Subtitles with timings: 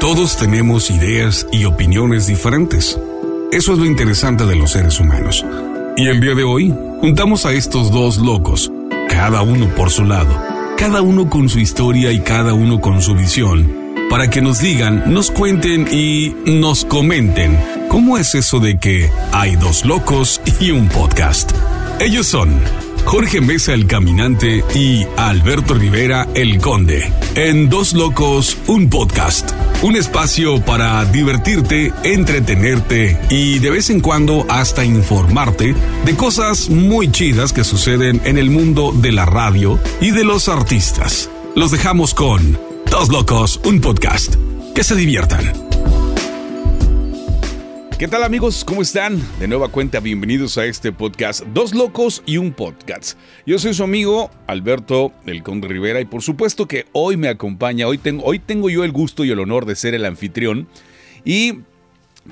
[0.00, 2.98] Todos tenemos ideas y opiniones diferentes.
[3.52, 5.44] Eso es lo interesante de los seres humanos.
[5.94, 8.72] Y el día de hoy, juntamos a estos dos locos,
[9.10, 10.34] cada uno por su lado,
[10.78, 13.70] cada uno con su historia y cada uno con su visión,
[14.08, 17.58] para que nos digan, nos cuenten y nos comenten
[17.88, 21.52] cómo es eso de que hay dos locos y un podcast.
[22.00, 22.58] Ellos son
[23.04, 27.12] Jorge Mesa el Caminante y Alberto Rivera el Conde.
[27.34, 29.52] En Dos Locos, un podcast.
[29.82, 37.10] Un espacio para divertirte, entretenerte y de vez en cuando hasta informarte de cosas muy
[37.10, 41.30] chidas que suceden en el mundo de la radio y de los artistas.
[41.56, 42.58] Los dejamos con
[42.90, 44.34] Dos Locos, un podcast.
[44.74, 45.69] Que se diviertan.
[48.00, 48.64] ¿Qué tal amigos?
[48.64, 49.20] ¿Cómo están?
[49.38, 53.18] De nueva cuenta, bienvenidos a este podcast Dos Locos y un Podcast.
[53.44, 57.86] Yo soy su amigo Alberto El Conde Rivera y por supuesto que hoy me acompaña,
[57.86, 60.66] hoy tengo, hoy tengo yo el gusto y el honor de ser el anfitrión
[61.26, 61.58] y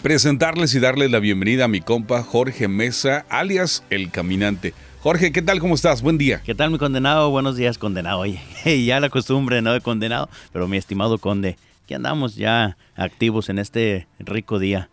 [0.01, 4.73] presentarles y darles la bienvenida a mi compa Jorge Mesa, alias El Caminante.
[5.03, 5.61] Jorge, ¿qué tal?
[5.61, 6.01] ¿Cómo estás?
[6.01, 6.41] Buen día.
[6.47, 7.29] ¿Qué tal mi condenado?
[7.29, 8.21] Buenos días condenado.
[8.21, 8.41] Oye,
[8.87, 9.75] ya la costumbre, ¿no?
[9.75, 14.89] De condenado, pero mi estimado conde, que andamos ya activos en este rico día.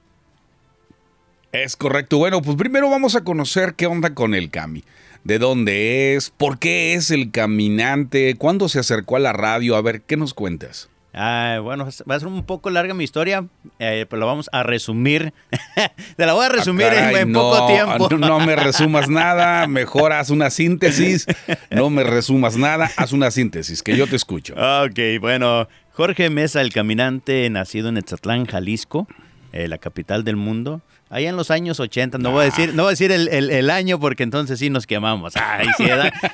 [1.63, 2.17] Es correcto.
[2.17, 4.83] Bueno, pues primero vamos a conocer qué onda con el Cami.
[5.23, 6.29] ¿De dónde es?
[6.29, 8.35] ¿Por qué es el caminante?
[8.35, 9.77] ¿Cuándo se acercó a la radio?
[9.77, 10.89] A ver, ¿qué nos cuentas?
[11.13, 13.45] Ah, bueno, va a ser un poco larga mi historia,
[13.79, 15.33] eh, pero la vamos a resumir.
[16.17, 18.09] Te la voy a resumir Ah, caray, en, no, poco tiempo.
[18.17, 21.25] No, no me resumas nada, mejor haz una síntesis.
[21.71, 24.55] No me resumas nada, haz una síntesis, que yo te escucho.
[24.55, 29.07] Ok, bueno, Jorge Mesa, el caminante, nacido en Etzatlán, Jalisco,
[29.53, 30.81] eh, la capital del mundo.
[31.07, 33.51] Allá en los años 80, no voy a decir, no voy a decir el, el-
[33.51, 35.33] el año porque entonces sí nos quemamos.
[35.37, 35.83] Ay, sí.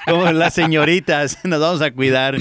[0.08, 2.38] Como las señoritas, nos vamos a cuidar.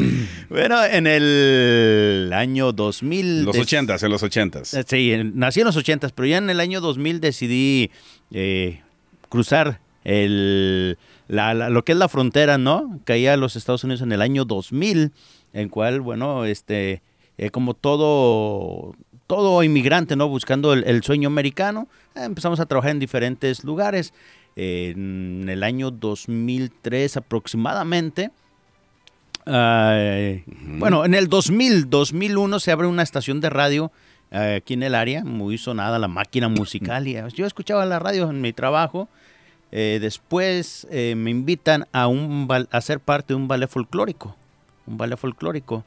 [0.48, 3.44] Bueno, en el año 2000.
[3.44, 4.74] Los des- ochentas, en los ochentas.
[4.74, 7.90] Eh, Sí, nací en los 80, pero ya en el año 2000 decidí
[8.30, 8.80] eh,
[9.28, 13.00] cruzar el, la- la- lo que es la frontera, ¿no?
[13.04, 15.10] Caía a los Estados Unidos en el año 2000,
[15.52, 17.02] en cual, bueno, este,
[17.38, 18.94] eh, como todo,
[19.30, 20.26] todo inmigrante, ¿no?
[20.26, 21.86] Buscando el, el sueño americano,
[22.16, 24.12] eh, empezamos a trabajar en diferentes lugares.
[24.56, 28.32] Eh, en el año 2003 aproximadamente,
[29.46, 30.42] Ay,
[30.78, 33.92] Bueno, en el 2000, 2001 se abre una estación de radio
[34.32, 37.06] eh, aquí en el área, muy sonada, la máquina musical.
[37.06, 39.08] Y eh, yo escuchaba la radio en mi trabajo.
[39.70, 44.36] Eh, después eh, me invitan a, un, a ser parte de un ballet folclórico.
[44.88, 45.84] Un ballet folclórico.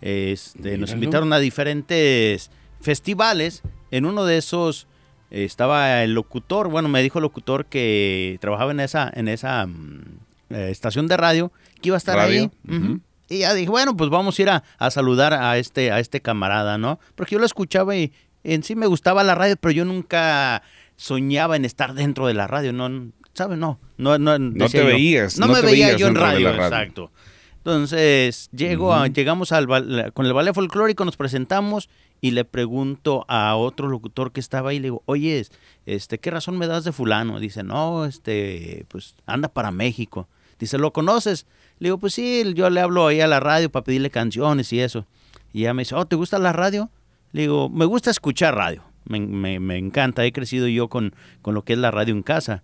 [0.00, 2.50] Este, nos invitaron a diferentes
[2.80, 3.62] festivales.
[3.90, 4.86] En uno de esos
[5.30, 9.66] eh, estaba el locutor, bueno, me dijo el locutor que trabajaba en esa, en esa
[9.66, 10.02] mm,
[10.50, 13.00] eh, estación de radio, que iba a estar Radio, ahí.
[13.28, 16.20] Y ya dije, bueno, pues vamos a ir a, a saludar a este, a este
[16.20, 17.00] camarada, ¿no?
[17.16, 18.12] Porque yo lo escuchaba y
[18.44, 20.62] en sí me gustaba la radio, pero yo nunca
[20.94, 23.10] soñaba en estar dentro de la radio, ¿no?
[23.34, 23.58] ¿Sabes?
[23.58, 24.38] No, no, no.
[24.38, 24.92] decía te yo.
[24.94, 27.10] veías, No, no me te veía yo en radio, exacto.
[27.58, 29.66] Entonces, llego a- llegamos al
[30.14, 31.88] con el ballet folclórico, nos presentamos
[32.20, 35.46] y le pregunto a otro locutor que estaba ahí, le digo, oye,
[35.84, 37.38] este, ¿qué razón me das de fulano?
[37.40, 40.28] Dice, no, este, pues anda para México.
[40.58, 41.46] Dice, ¿lo conoces?
[41.78, 44.80] Le digo, pues sí, yo le hablo ahí a la radio para pedirle canciones y
[44.80, 45.06] eso.
[45.52, 46.90] Y ella me dice, oh, ¿te gusta la radio?
[47.32, 48.82] Le digo, me gusta escuchar radio.
[49.04, 52.22] Me, me- me encanta, he crecido yo con, con lo que es la radio en
[52.22, 52.62] casa.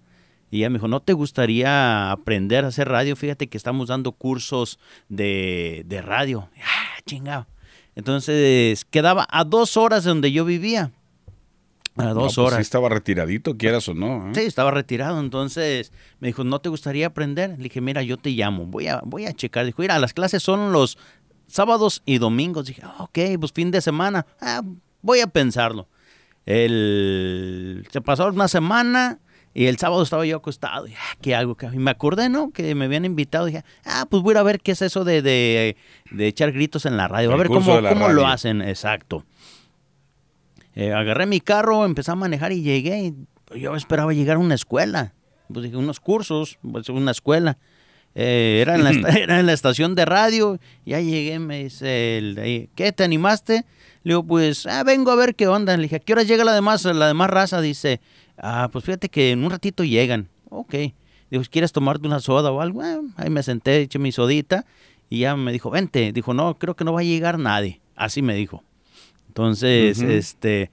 [0.51, 3.15] Y ella me dijo, ¿no te gustaría aprender a hacer radio?
[3.17, 6.49] Fíjate que estamos dando cursos de, de radio.
[6.65, 7.47] Ah, chingado.
[7.95, 10.93] Entonces, quedaba a dos horas de donde yo vivía.
[11.97, 12.57] A No, dos pues horas.
[12.57, 14.31] sí estaba retiradito, quieras o no.
[14.31, 14.33] ¿eh?
[14.35, 15.21] Sí, estaba retirado.
[15.21, 17.51] Entonces me dijo, ¿no te gustaría aprender?
[17.51, 19.67] Le dije, mira, yo te llamo, voy a, voy a checar.
[19.67, 20.97] Dijo, mira, las clases son los
[21.49, 22.65] sábados y domingos.
[22.67, 24.25] Dije, "Ah, ok, pues fin de semana.
[24.41, 24.63] Ah,
[25.03, 25.87] voy a pensarlo.
[26.47, 27.87] El...
[27.93, 29.19] Se pasó una semana
[29.55, 30.87] y el sábado estaba yo acostado.
[30.87, 31.57] Y, ah, ¿Qué hago?
[31.73, 32.51] Y me acordé, ¿no?
[32.51, 33.47] Que me habían invitado.
[33.47, 35.77] dije, ah, pues voy a ir a ver qué es eso de, de,
[36.11, 37.33] de echar gritos en la radio.
[37.33, 38.63] A ver cómo, cómo lo hacen.
[38.63, 39.25] Exacto.
[40.75, 42.99] Eh, agarré mi carro, empecé a manejar y llegué.
[42.99, 45.13] y Yo esperaba llegar a una escuela.
[45.53, 47.59] Pues dije, unos cursos, pues una escuela.
[48.15, 50.59] Eh, era, en la, era en la estación de radio.
[50.87, 52.93] Ya llegué, me dice, el ¿qué?
[52.93, 53.67] ¿Te animaste?
[54.05, 55.77] Le digo, pues, ah, vengo a ver qué onda.
[55.77, 57.61] Le dije, ¿a qué hora llega la demás, la demás raza?
[57.61, 58.01] Dice,
[58.43, 60.29] ah, pues fíjate que en un ratito llegan.
[60.51, 60.75] Ok.
[61.31, 62.83] Dijo, ¿quieres tomarte una soda o algo?
[62.83, 64.67] Ah, ahí me senté, eché mi sodita.
[65.09, 66.13] Y ya me dijo, vente.
[66.13, 67.81] Dijo, no, creo que no va a llegar nadie.
[67.97, 68.63] Así me dijo.
[69.29, 70.71] Entonces, este,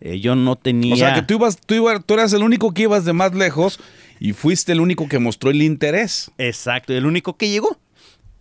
[0.00, 0.94] eh, yo no tenía...
[0.94, 3.34] O sea, que tú, ibas, tú, ibas, tú eras el único que ibas de más
[3.34, 3.78] lejos
[4.18, 6.30] y fuiste el único que mostró el interés.
[6.38, 7.78] Exacto, el único que llegó.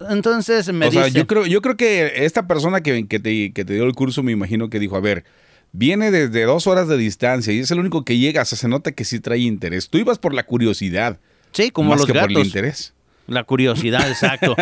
[0.10, 1.18] Entonces me o sea, dice...
[1.20, 4.24] yo creo, yo creo que esta persona que, que, te, que te dio el curso,
[4.24, 5.26] me imagino que dijo, a ver,
[5.72, 8.68] viene desde dos horas de distancia y es el único que llega, o sea, se
[8.68, 9.90] nota que sí trae interés.
[9.90, 11.20] Tú ibas por la curiosidad.
[11.52, 12.34] Sí, como más los que gatos.
[12.34, 12.94] por el interés.
[13.28, 14.56] La curiosidad, exacto.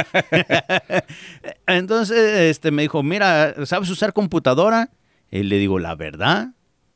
[1.67, 4.89] Entonces, este me dijo, mira, ¿sabes usar computadora?
[5.31, 6.49] Y le digo, la verdad,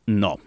[0.05, 0.37] no.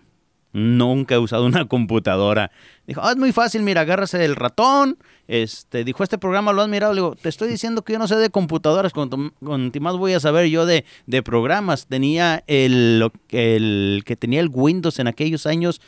[0.55, 2.51] Nunca he usado una computadora.
[2.87, 4.97] Dijo, ah, es muy fácil, mira, agarras el ratón.
[5.27, 6.95] Este, dijo, este programa lo has mirado.
[6.95, 9.97] Le digo, te estoy diciendo que yo no sé de computadoras, con, con ti más
[9.97, 11.87] voy a saber yo de, de programas.
[11.89, 15.81] Tenía el, que tenía el Windows en aquellos años,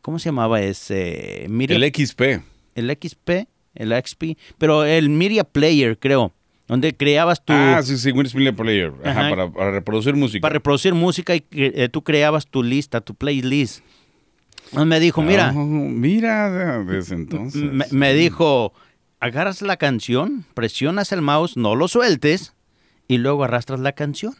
[0.00, 1.46] ¿cómo se llamaba ese?
[1.50, 2.20] Media- El XP.
[2.74, 3.30] el XP,
[3.74, 6.32] el XP, pero el Media Player, creo,
[6.68, 7.52] donde creabas tu...
[7.52, 8.92] Ah, sí, sí, Windows Media Player.
[9.04, 9.30] Ajá, Ajá.
[9.30, 10.40] para, para reproducir música.
[10.40, 13.84] para reproducir música y eh, tú creabas tu lista, tu playlist.
[14.72, 17.62] Me dijo, mira, Oh, mira, desde entonces.
[17.62, 18.72] me, me dijo,
[19.20, 22.54] agarras la canción, presionas el mouse, no lo sueltes
[23.08, 24.34] y luego arrastras la canción.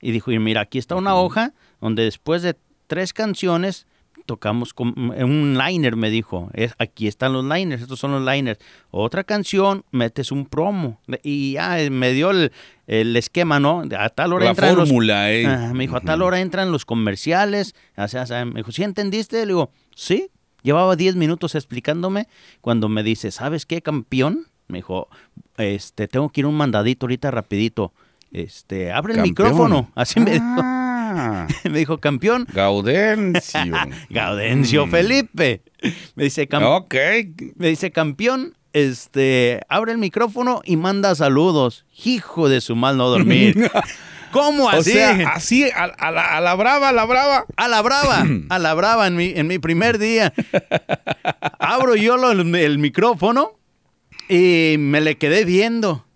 [0.00, 2.56] Y dijo, y mira, aquí está una hoja donde después de
[2.88, 3.86] tres canciones
[4.26, 6.50] tocamos con un liner, me dijo.
[6.54, 8.58] Es, aquí están los liners, estos son los liners.
[8.90, 11.00] Otra canción, metes un promo.
[11.22, 12.52] Y ya eh, me dio el,
[13.00, 13.82] el esquema, ¿no?
[13.98, 15.46] A tal hora La entran los- fórmula, eh.
[15.46, 17.74] Ajá, me dijo, a tal hora entran los comerciales.
[17.96, 19.38] O sea, o sea, me dijo, ¿sí entendiste?
[19.40, 20.28] Le digo, sí.
[20.62, 22.28] Llevaba 10 minutos explicándome
[22.60, 24.46] cuando me dice, ¿sabes qué, campeón?
[24.68, 25.08] Me dijo,
[25.56, 27.92] este, tengo que ir un mandadito ahorita rapidito.
[28.30, 29.48] Este, abre el Campeón.
[29.48, 29.90] micrófono.
[29.94, 30.44] Así me dijo.
[30.46, 32.46] Ah, Me dijo, campeón.
[32.54, 33.60] Gaudencio.
[34.10, 34.90] Gaudencio Mm.
[34.90, 35.62] Felipe.
[36.14, 36.94] Me dice, cam- Ok.
[37.56, 41.84] me dice, campeón, este, abre el micrófono y manda saludos.
[42.04, 43.70] Hijo de su mal no dormir.
[44.32, 44.92] ¿Cómo O así?
[44.92, 47.44] sea, así, a, a la, a la brava, a la brava.
[47.56, 50.32] A la brava, a la brava en mi, en mi primer día.
[51.58, 53.58] Abro yo lo- el, micrófono
[54.30, 56.06] y me le quedé viendo.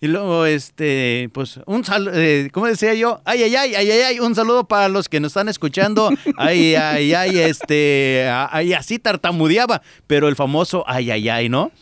[0.00, 2.12] Y luego, este, pues, un saludo,
[2.52, 3.20] ¿cómo decía yo?
[3.24, 6.10] Ay, ay, ay, ay, ay, ay, un saludo para los que nos están escuchando.
[6.36, 11.72] Ay, ay, ay, este, ay, así tartamudeaba, pero el famoso ay, ay, ay, ¿no?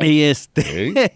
[0.00, 1.12] Y este,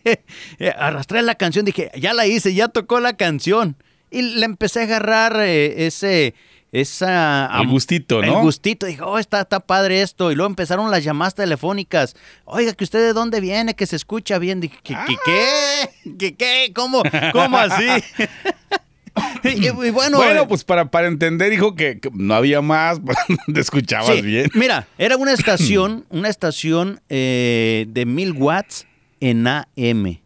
[0.77, 3.77] arrastré la canción, dije, ya la hice, ya tocó la canción.
[4.11, 6.35] Y le empecé a agarrar eh, ese,
[6.73, 7.51] esa...
[7.61, 8.43] El gustito, El ¿no?
[8.43, 10.31] gustito, dije, oh, está, está padre esto.
[10.31, 12.15] Y luego empezaron las llamadas telefónicas.
[12.45, 14.61] Oiga, que usted de dónde viene, que se escucha bien.
[14.61, 14.97] Dije, ¿qué?
[15.07, 15.17] ¿Qué?
[15.25, 16.11] ¿Qué?
[16.19, 16.35] ¿Qué?
[16.35, 16.73] qué?
[16.75, 17.03] ¿Cómo?
[17.33, 17.87] ¿Cómo así?
[19.45, 23.01] y, y bueno, Bueno, eh, pues para, para entender, dijo que, que no había más,
[23.53, 24.51] te escuchabas sí, bien.
[24.55, 28.87] Mira, era una estación, una estación eh, de mil watts
[29.21, 30.19] en AM.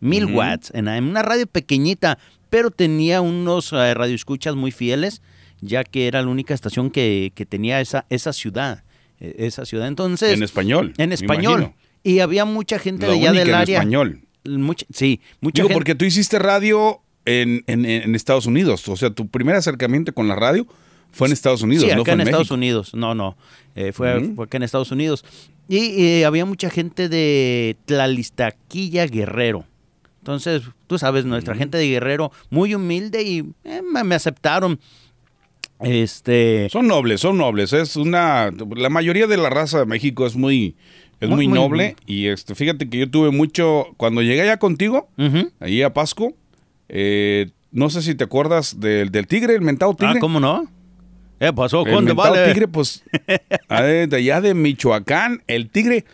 [0.00, 0.34] Mil Ujú.
[0.38, 1.08] watts en AM.
[1.08, 2.18] Una radio pequeñita,
[2.50, 5.22] pero tenía unos eh, radioescuchas muy fieles,
[5.60, 8.82] ya que era la única estación que, que tenía esa, esa ciudad.
[9.20, 9.86] eh, Esa ciudad.
[9.88, 10.32] Entonces.
[10.34, 10.92] En español.
[10.98, 11.72] En español.
[12.02, 13.78] Y había mucha gente de allá del en área.
[13.78, 14.22] español.
[14.44, 15.74] Mucha- sí, mucha Digo, gente.
[15.74, 18.88] porque tú hiciste radio en, en- en Estados Unidos.
[18.88, 20.66] O sea, tu primer acercamiento con la radio
[21.12, 22.50] fue en Estados Unidos, Sí, no acá fue en, en, Estados.
[22.50, 22.94] Unidos.
[22.94, 23.36] No, no.
[23.74, 24.34] eh, fue, Ujú.
[24.36, 25.24] fue acá en Estados Unidos.
[25.68, 29.64] Y eh, había mucha gente de Tlalistaquilla Guerrero.
[30.20, 34.78] Entonces, tú sabes, nuestra gente de Guerrero, muy humilde y eh, me, aceptaron.
[35.80, 36.68] Este.
[36.70, 37.72] Son nobles, son nobles.
[37.72, 38.50] Es una.
[38.76, 40.76] La mayoría de la raza de México es muy.
[41.20, 41.96] Es Muy- muy, muy- noble.
[42.06, 43.86] Y este, fíjate que yo tuve mucho.
[43.96, 45.50] Cuando llegué allá contigo, ujú.
[45.60, 46.34] ahí a Pasco,
[46.92, 50.14] eh, no sé si te acuerdas del, del tigre, el mentado tigre.
[50.16, 50.66] Ah, ¿cómo no?
[51.40, 51.84] ¿Qué pasó?
[51.86, 52.52] El ¿Cuándo mentado vale?
[52.52, 53.02] tigre, pues,
[53.68, 56.04] ah, de allá de Michoacán, el tigre,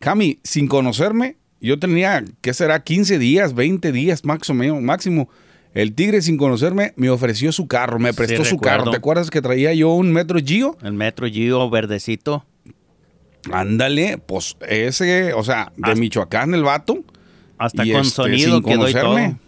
[0.00, 2.82] Cami, sin conocerme, yo tenía, ¿qué será?
[2.82, 5.30] 15 días, 20 días máximo, máximo.
[5.72, 8.78] El tigre, sin conocerme, me ofreció su carro, me Sí, prestó su recuerdo.
[8.78, 8.90] carro.
[8.90, 10.76] ¿Te acuerdas que traía yo un metro Gio?
[10.82, 12.44] El metro Gio verdecito.
[13.52, 17.04] Ándale, pues ese, o sea, de Hasta- Michoacán el vato.
[17.58, 19.38] Hasta y, con este, sonido sin quedó y todo.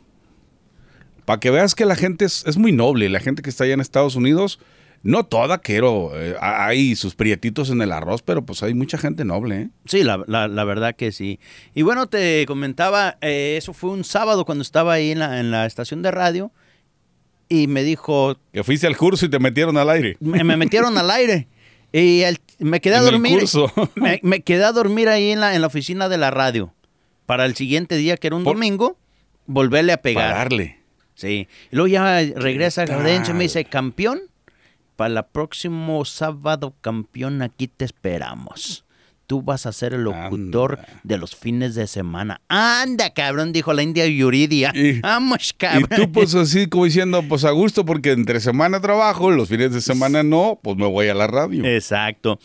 [1.28, 3.74] Para que veas que la gente es, es muy noble, la gente que está allá
[3.74, 4.58] en Estados Unidos,
[5.02, 9.24] no toda, quiero, eh, hay sus prietitos en el arroz, pero pues hay mucha gente
[9.24, 9.68] noble, ¿eh?
[9.84, 11.38] Sí, la, la- la verdad que sí.
[11.74, 15.50] Y bueno, te comentaba, eh, eso fue un sábado cuando estaba ahí en la, en
[15.50, 16.50] la estación de radio
[17.48, 20.16] y me dijo, Que fuiste al curso y te metieron al aire.
[20.20, 21.46] me, me metieron al aire
[21.92, 23.38] y el- me quedé a dormir.
[23.38, 23.70] curso.
[23.94, 26.72] Me, me quedé a dormir ahí en la, en la oficina de la radio
[27.26, 28.96] para el siguiente día, que era un Por- domingo,
[29.46, 30.34] volverle a Para pegar.
[30.34, 30.78] darle.
[31.18, 31.48] Sí.
[31.72, 32.84] Y luego ya regresa?
[32.86, 34.20] Gaudencio y me dice, campeón,
[34.94, 38.84] para el próximo sábado, campeón, aquí te esperamos.
[39.26, 41.00] Tú vas a ser el locutor Anda.
[41.02, 42.40] de los fines de semana.
[42.48, 44.72] Anda, cabrón, dijo la India Yuridia.
[44.74, 45.88] Y- Vamos, Y cabrón.
[45.96, 49.80] tú pues así como diciendo, pues a gusto, porque entre semana trabajo, los fines de
[49.82, 51.64] semana no, pues me voy a la radio.
[51.64, 52.38] Exacto.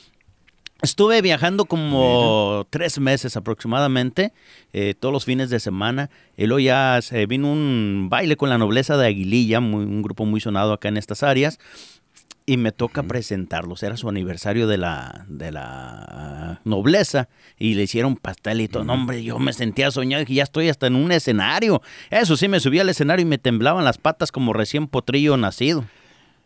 [0.84, 4.34] Estuve viajando como tres meses aproximadamente,
[4.74, 6.10] eh, todos los fines de semana.
[6.36, 10.42] Y luego ya se vino un baile con la nobleza de Aguililla, un grupo muy
[10.42, 11.58] sonado acá en estas áreas.
[12.46, 13.82] Y me toca presentarlos.
[13.82, 17.30] Era su aniversario de la, de la nobleza.
[17.58, 18.84] Y le hicieron pastel y todo.
[18.84, 21.82] No, hombre, yo me sentía soñado y ya estoy hasta en un escenario.
[22.10, 25.86] Eso sí, me subí al escenario y me temblaban las patas como recién potrillo nacido.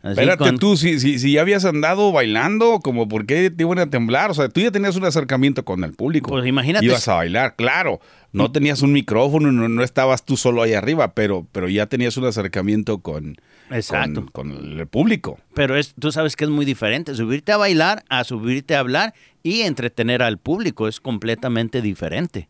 [0.02, 3.90] Espérate tú, si, si, si, ya habías andado bailando, como por qué te iban a
[3.90, 6.30] temblar, o sea, tú ya tenías un acercamiento con el público.
[6.30, 6.86] Pues imagínate.
[6.86, 8.00] Ibas a bailar, claro.
[8.30, 12.26] No tenías un micrófono, no, estabas tú solo ahí arriba, pero, pero ya tenías un
[12.26, 13.36] acercamiento con,
[13.70, 14.26] Exacto.
[14.32, 15.38] con, el público.
[15.54, 19.14] Pero es, tú sabes que es muy diferente, subirte a bailar a subirte a hablar
[19.42, 22.48] y entretener al público es completamente diferente.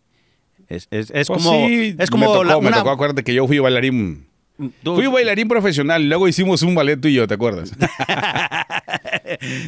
[0.68, 1.66] Es, es, es Pues como...
[1.66, 4.27] sí, es como me tocó, la- me una- tocó, acuérdate que yo fui bailarín.
[4.82, 7.72] Tú- Fui bailarín profesional, luego hicimos un ballet tú y yo, ¿te acuerdas?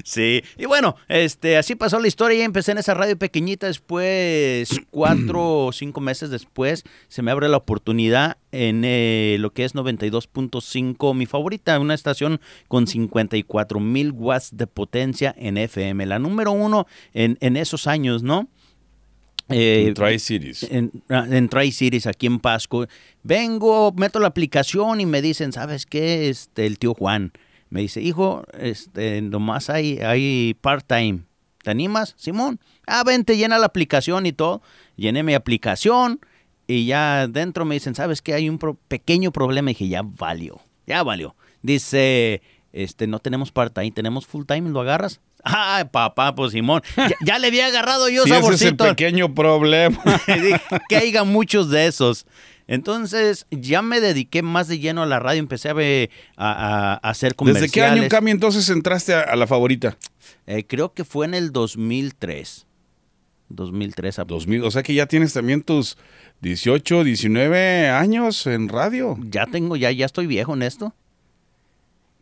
[0.04, 2.38] Sí, y bueno, este, así pasó la historia.
[2.38, 3.66] Ya empecé en esa radio pequeñita.
[3.66, 9.64] Después, cuatro o cinco meses después, se me abre la oportunidad en eh, lo que
[9.64, 16.06] es 92.5, mi favorita, una estación con 54 mil watts de potencia en FM.
[16.06, 18.49] La número uno en, en esos años, ¿no?
[19.50, 20.64] Eh, Tri-Cities.
[20.71, 22.87] en, en Tri-Cities, aquí en Pasco.
[23.23, 26.28] Vengo, meto la aplicación y me dicen, ¿sabes qué?
[26.28, 27.33] Este, el tío Juan
[27.69, 31.21] me dice, hijo, este, nomás hay, hay part-time.
[31.62, 32.59] ¿Te animas, Simón?
[32.87, 34.62] Ah, vente, llena la aplicación y todo.
[34.97, 36.21] Llené mi aplicación
[36.66, 38.35] y ya dentro me dicen, ¿sabes qué?
[38.35, 39.71] Hay un pro- pequeño problema.
[39.71, 41.37] Y dije, ya valió, ya valió.
[41.62, 42.40] Dice,
[42.73, 45.21] este, no tenemos part-time, tenemos full-time, ¿lo agarras?
[45.44, 48.85] Ay, papá, pues Simón, ya, ya le había agarrado yo Sí, ese es el saborcito.
[48.85, 49.99] pequeño problema.
[50.88, 52.26] Que haya muchos de esos.
[52.66, 56.92] Entonces ya me dediqué más de lleno a la radio, empecé a, ve- a- a-
[56.94, 57.73] a hacer comerciales.
[57.73, 59.97] ¿Desde qué año, Cami, entonces entraste a, a la favorita?
[60.47, 62.66] Eh, creo que fue en el 2003.
[63.49, 64.18] 2003.
[64.20, 65.99] a- 2000, o sea que ya tienes también tus
[66.42, 69.16] 18, 19 años en radio.
[69.23, 70.94] Ya tengo, ya, ya estoy viejo en esto.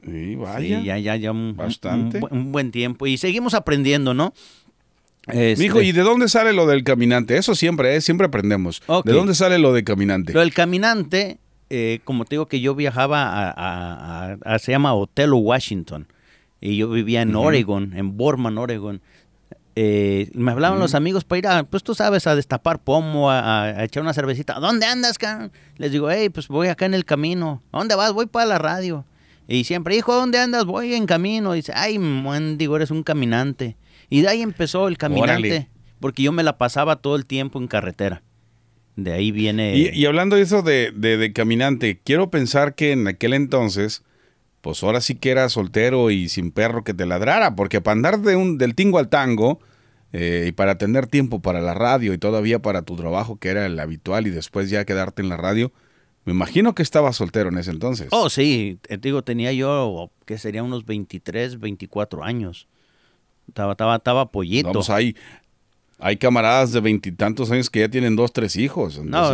[0.04, 0.80] Sí, vaya.
[0.80, 2.18] Sí, ya, ya, ya un, Bastante.
[2.18, 3.06] un bu- un buen tiempo.
[3.06, 4.32] Y seguimos aprendiendo, ¿no?
[5.26, 7.36] Este, Mijo, ¿y de dónde sale lo del caminante?
[7.36, 8.00] Eso siempre, ¿eh?
[8.00, 8.80] siempre aprendemos.
[9.04, 10.32] ¿De dónde sale lo de caminante?
[10.32, 11.38] Lo del caminante,
[11.68, 16.06] eh, como te digo que yo viajaba a, a- a- a- se llama Otelo, Washington,
[16.62, 19.02] y yo vivía en Oregon, en Borman, Oregon.
[19.80, 23.84] Eh, me hablaban los amigos para ir a, pues tú sabes, a destapar pomo, a,
[23.84, 24.56] echar una cervecita.
[24.56, 25.52] ¿A dónde andas, cabrón?
[25.76, 27.62] Les digo, hey, pues voy acá en el camino.
[27.70, 28.12] ¿A dónde vas?
[28.12, 29.04] Voy para la radio.
[29.48, 30.66] Y siempre, hijo, ¿a dónde andas?
[30.66, 31.54] Voy en camino.
[31.54, 31.98] dice, ay,
[32.56, 33.76] digo, eres un caminante.
[34.10, 35.68] Y de ahí empezó el caminante, Órale.
[36.00, 38.22] porque yo me la pasaba todo el tiempo en carretera.
[38.96, 39.76] De ahí viene...
[39.76, 44.02] Y, y hablando de eso de, de- de caminante, quiero pensar que en aquel entonces,
[44.60, 48.18] pues ahora sí que era soltero y sin perro que te ladrara, porque para andar
[48.20, 49.60] de un, del tingo al tango
[50.12, 53.64] eh, y para tener tiempo para la radio y todavía para tu trabajo que era
[53.66, 55.72] el habitual y después ya quedarte en la radio,
[56.28, 58.08] me imagino que estabas soltero en ese entonces.
[58.10, 62.68] Oh, sí, te digo, tenía yo, que sería unos 23, 24 años.
[63.48, 64.68] Estaba, estaba, estaba pollito.
[64.68, 65.16] Vamos, hay,
[65.98, 68.98] hay camaradas de veintitantos años que ya tienen dos, tres hijos.
[69.02, 69.32] no,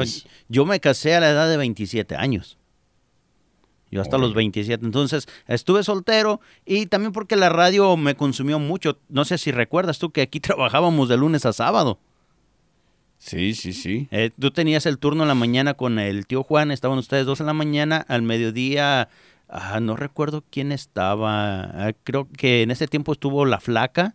[0.49, 2.59] yo me casé a la edad de 27 años.
[3.91, 4.37] Yo hasta los Órale.
[4.37, 4.87] 27.
[4.87, 9.01] Entonces, estuve soltero y también porque la radio me consumió mucho.
[9.09, 11.99] No sé si recuerdas tú que aquí trabajábamos de lunes a sábado.
[13.25, 14.09] Sí, sí, sí.
[14.11, 17.41] Eh, tú tenías el turno en la mañana con el tío Juan, estaban ustedes dos
[17.41, 19.09] en la mañana, al mediodía,
[19.49, 24.15] ah, no recuerdo quién estaba, ah, creo que en ese tiempo estuvo la flaca.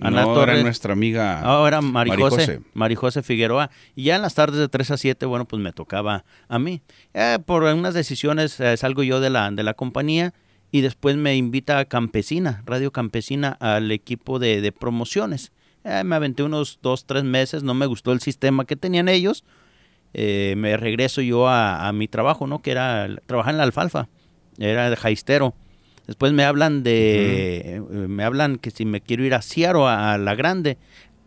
[0.00, 0.54] Ana no, Torres.
[0.54, 1.40] era nuestra amiga.
[1.40, 2.60] Ahora Marijose, Marijose.
[2.72, 3.70] Marijose Figueroa.
[3.94, 6.80] Y ya en las tardes de 3 a 7, bueno, pues me tocaba a mí.
[7.12, 10.32] Eh, por unas decisiones eh, salgo yo de la, de la compañía
[10.70, 15.52] y después me invita a Campesina, Radio Campesina, al equipo de, de promociones.
[15.84, 19.44] Eh, me aventé unos dos, tres meses, no me gustó el sistema que tenían ellos.
[20.14, 22.60] Eh, me regreso yo a, a mi trabajo, ¿no?
[22.60, 24.08] Que era trabajar en la alfalfa.
[24.58, 25.54] Era de jaistero.
[26.06, 30.12] Después me hablan de, eh, me hablan que si me quiero ir a Ciaro, a,
[30.12, 30.76] a la grande,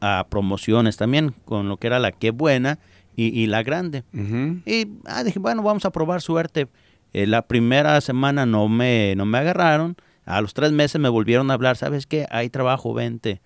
[0.02, 2.80] a promociones también, con lo que era la que buena
[3.16, 4.04] y, y la grande.
[4.66, 6.68] Y ah, dije, bueno, vamos a probar suerte.
[7.14, 9.96] Eh, la primera semana no me, no me agarraron.
[10.26, 12.28] A los tres meses me volvieron a hablar, ¿sabes qué?
[12.30, 13.42] Hay trabajo, vente.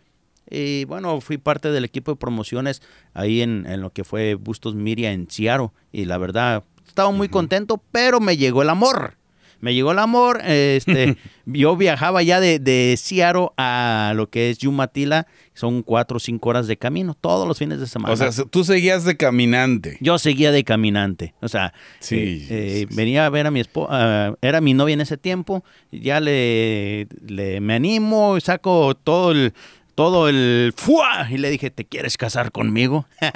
[0.49, 2.81] Y bueno, fui parte del equipo de promociones
[3.13, 5.73] ahí en, en lo que fue Bustos Miria en Ciaro.
[5.91, 9.15] Y la verdad, estaba muy contento, pero me llegó el amor.
[9.61, 10.39] Me llegó el amor.
[10.45, 15.27] Este, yo viajaba ya de, de Ciaro a lo que es Yumatila.
[15.53, 18.13] Son cuatro o cinco horas de camino, todos los fines de semana.
[18.13, 19.97] O sea, tú seguías de caminante.
[19.99, 22.95] Yo seguía de caminante, o sea, Sí, eh, eh, sí, sí.
[22.95, 27.59] venía a ver a mi esposa, era mi novia en ese tiempo, ya le, le-
[27.59, 29.53] me animo, saco todo el,
[29.99, 31.27] todo el ¡fua!
[31.29, 33.05] y le dije, ¿te quieres casar conmigo?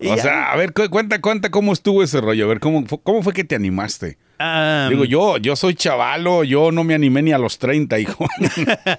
[0.00, 0.16] O ya.
[0.16, 2.46] sea, a ver, cuenta, cuenta cómo estuvo ese rollo.
[2.46, 4.18] A ver, ¿cómo, cómo fue que te animaste?
[4.40, 8.26] Um, Digo, yo, yo soy chavalo, yo no me animé ni a los 30, hijo.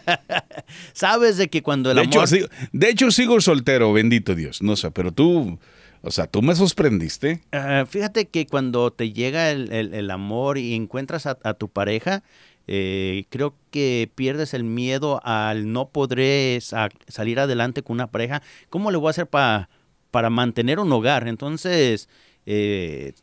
[0.93, 2.13] Sabes de que cuando el de amor...
[2.15, 4.61] Hecho, sigo, de hecho, sigo soltero, bendito Dios.
[4.61, 5.59] No sé, pero tú,
[6.01, 7.41] o sea, tú me sorprendiste.
[7.51, 11.67] Uh, fíjate que cuando te llega el, el, el amor y encuentras a, a tu
[11.67, 12.23] pareja,
[12.67, 18.41] eh, creo que pierdes el miedo al no podré sa salir adelante con una pareja.
[18.69, 19.69] ¿Cómo le voy a hacer para
[20.29, 21.27] mantener un hogar?
[21.27, 22.09] Entonces,
[22.45, 23.13] eh,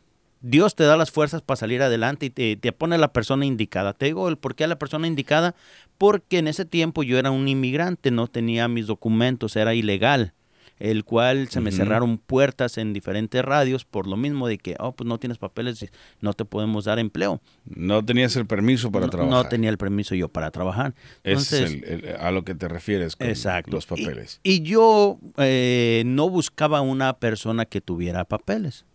[0.41, 3.93] Dios te da las fuerzas para salir adelante y te, te, pone la persona indicada.
[3.93, 5.55] Te digo el por qué a la persona indicada,
[5.97, 10.33] porque en ese tiempo yo era un inmigrante, no tenía mis documentos, era ilegal
[10.81, 11.77] el cual se me uh -huh.
[11.77, 15.85] cerraron puertas en diferentes radios por lo mismo de que, oh, pues no tienes papeles,
[16.19, 17.39] no te podemos dar empleo.
[17.65, 19.43] No tenías el permiso para no, trabajar.
[19.43, 20.95] No tenía el permiso yo para trabajar.
[21.23, 23.71] Entonces, es el, el, a lo que te refieres con exacto.
[23.71, 24.39] los papeles.
[24.43, 28.85] Y, y yo eh, no buscaba una persona que tuviera papeles.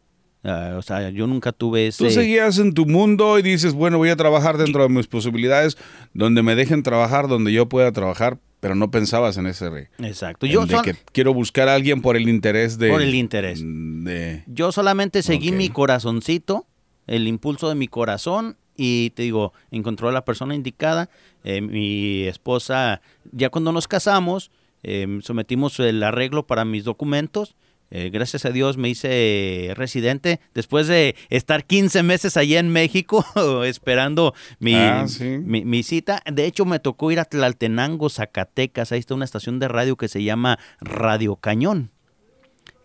[0.47, 2.05] Uh, o sea, yo nunca tuve ese...
[2.05, 5.77] Tú seguías en tu mundo y dices, bueno, voy a trabajar dentro de mis posibilidades,
[6.15, 9.87] donde me dejen trabajar, donde yo pueda trabajar, pero no pensabas en ese rey.
[9.99, 10.47] Exacto.
[10.47, 10.85] Yo de son...
[10.85, 12.91] que quiero buscar a alguien por el interés de...
[12.91, 13.61] Por el interés.
[13.61, 14.45] De...
[14.47, 15.59] Yo solamente seguí okay.
[15.59, 16.65] mi corazoncito,
[17.09, 21.11] el impulso de mi corazón y te digo, encontró a la persona indicada.
[21.43, 23.01] Eh, mi esposa,
[23.33, 24.53] ya cuando nos casamos,
[24.85, 27.57] eh, sometimos el arreglo para mis documentos.
[27.91, 33.25] Eh, gracias a Dios me hice residente después de estar 15 meses allá en México
[33.65, 35.39] esperando mi, ah, ¿sí?
[35.39, 36.23] mi, mi, cita.
[36.31, 38.93] De hecho, me tocó ir a Tlaltenango, Zacatecas.
[38.93, 41.91] Ahí está una estación de radio que se llama Radio Cañón.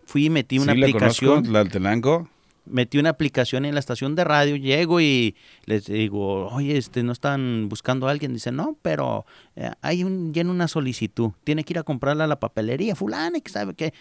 [0.04, 1.42] Fui y metí una sí, aplicación.
[1.44, 2.28] Tlaltenango?
[2.64, 7.12] Metí una aplicación en la estación de radio, llego y les digo, oye, este, ¿no
[7.12, 8.32] están buscando a alguien?
[8.32, 9.26] Dice, no, pero
[9.56, 13.40] eh, hay un, llena una solicitud, tiene que ir a comprarla a la papelería, fulana,
[13.40, 13.92] que sabe que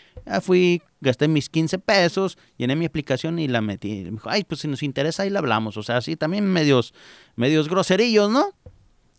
[0.41, 4.03] fui, gasté mis 15 pesos, llené mi aplicación y la metí.
[4.06, 5.77] Me dijo, ay, pues si nos interesa ahí la hablamos.
[5.77, 6.94] O sea, sí, también medios,
[7.36, 8.53] medios groserillos, ¿no?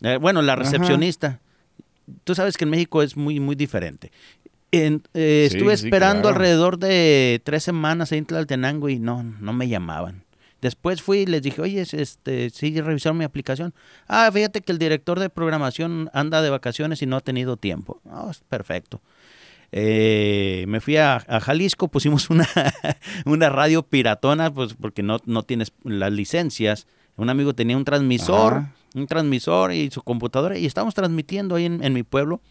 [0.01, 1.27] Eh, bueno, la recepcionista.
[1.27, 1.39] Ajá.
[2.23, 4.11] Tú sabes que en México es muy, muy diferente.
[4.73, 6.35] En, eh, sí, estuve esperando claro.
[6.35, 10.23] alrededor de tres semanas ahí en Tlaltenango y no, no me llamaban.
[10.63, 13.75] Después fui y les dije, oye, este, sí, revisaron mi aplicación.
[14.07, 18.01] Ah, fíjate que el director de programación anda de vacaciones y no ha tenido tiempo.
[18.09, 18.99] Oh, perfecto.
[19.71, 22.47] Eh, me fui a, a, Jalisco, pusimos una,
[23.25, 26.87] una radio piratona, pues porque no, no tienes las licencias.
[27.15, 28.73] Un amigo tenía un transmisor, Ajá.
[28.95, 32.41] un transmisor y su computadora, y estábamos transmitiendo ahí en, en mi pueblo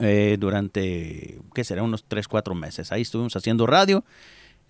[0.00, 1.82] eh, durante, ¿qué será?
[1.82, 2.92] Unos 3, 4 meses.
[2.92, 4.04] Ahí estuvimos haciendo radio.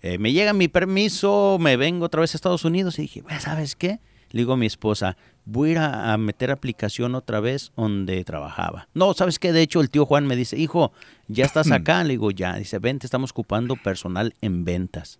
[0.01, 3.75] Eh, me llega mi permiso, me vengo otra vez a Estados Unidos y dije, ¿sabes
[3.75, 3.99] qué?
[4.31, 8.87] Le digo a mi esposa, voy a ir a, meter aplicación otra vez donde trabajaba.
[8.93, 9.51] No, ¿sabes qué?
[9.51, 10.91] De hecho, el tío Juan me dice, hijo,
[11.27, 12.03] ¿ya estás acá?
[12.03, 12.55] Le digo, ya.
[12.55, 15.19] Dice, vente, estamos ocupando personal en ventas.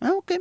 [0.00, 0.32] Ah, ok.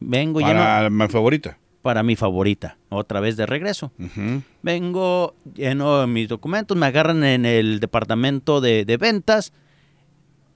[0.00, 3.92] Vengo Para mi favorita para mi favorita, otra vez de regreso.
[3.98, 4.42] Uh -huh.
[4.62, 9.52] Vengo, lleno mis documentos, me agarran en el departamento de, de ventas.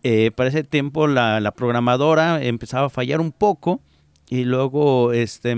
[0.03, 3.81] Eh, para ese tiempo la, la, programadora empezaba a fallar un poco
[4.29, 5.57] y luego este,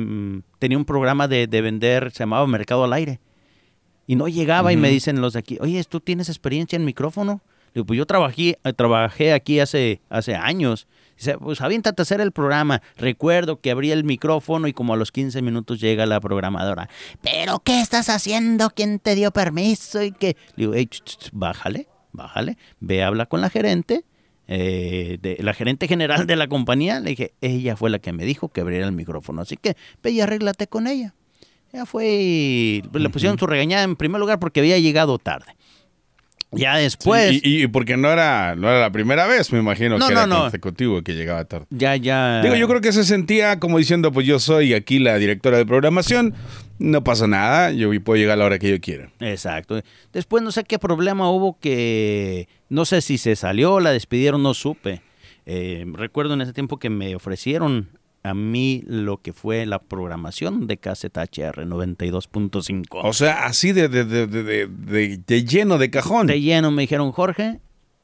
[0.58, 3.20] tenía un programa de, de vender, se llamaba Mercado al Aire.
[4.06, 4.74] Y no llegaba uh -huh.
[4.74, 7.42] y me dicen los de aquí, oye, ¿tú tienes experiencia en micrófono?
[7.74, 10.86] Digo, pues yo trabajé, trabajé aquí hace, hace años.
[11.18, 12.80] Dice, pues aviéntate a hacer el programa.
[12.96, 16.88] Recuerdo que abrí el micrófono y como a los 15 minutos llega la programadora.
[17.22, 18.70] ¿Pero qué estás haciendo?
[18.70, 20.02] ¿Quién te dio permiso?
[20.02, 22.56] Y que digo, hey, ch, ch, bájale, bájale.
[22.78, 24.04] Ve, habla con la gerente.
[24.50, 27.00] Eh, de, la gerente general de la compañía.
[27.00, 29.42] Le dije, ella fue la que me dijo que abriera el micrófono.
[29.42, 31.14] Así que ve y arréglate con ella.
[31.72, 33.40] Ella fue y le pusieron uh -huh.
[33.40, 35.57] su regañada en primer lugar porque había llegado tarde.
[36.50, 37.30] Ya después.
[37.30, 40.14] Sí, y, y, porque no era, no era la primera vez, me imagino, no, que
[40.14, 41.66] no, era consecutivo que llegaba tarde.
[41.70, 42.40] Ya, ya.
[42.42, 45.66] Digo, yo creo que se sentía como diciendo, pues yo soy aquí la directora de
[45.66, 46.34] programación,
[46.78, 49.10] no pasa nada, yo puedo llegar a la hora que yo quiera.
[49.20, 49.82] Exacto.
[50.12, 54.54] Después no sé qué problema hubo que, no sé si se salió, la despidieron, no
[54.54, 55.02] supe.
[55.44, 57.88] Eh, recuerdo en ese tiempo que me ofrecieron
[58.28, 63.00] a mí lo que fue la programación de KZHR 92.5.
[63.02, 64.66] O sea, así de, de, de,
[65.26, 66.26] de, lleno de cajón.
[66.26, 67.60] De lleno, me dijeron, Jorge,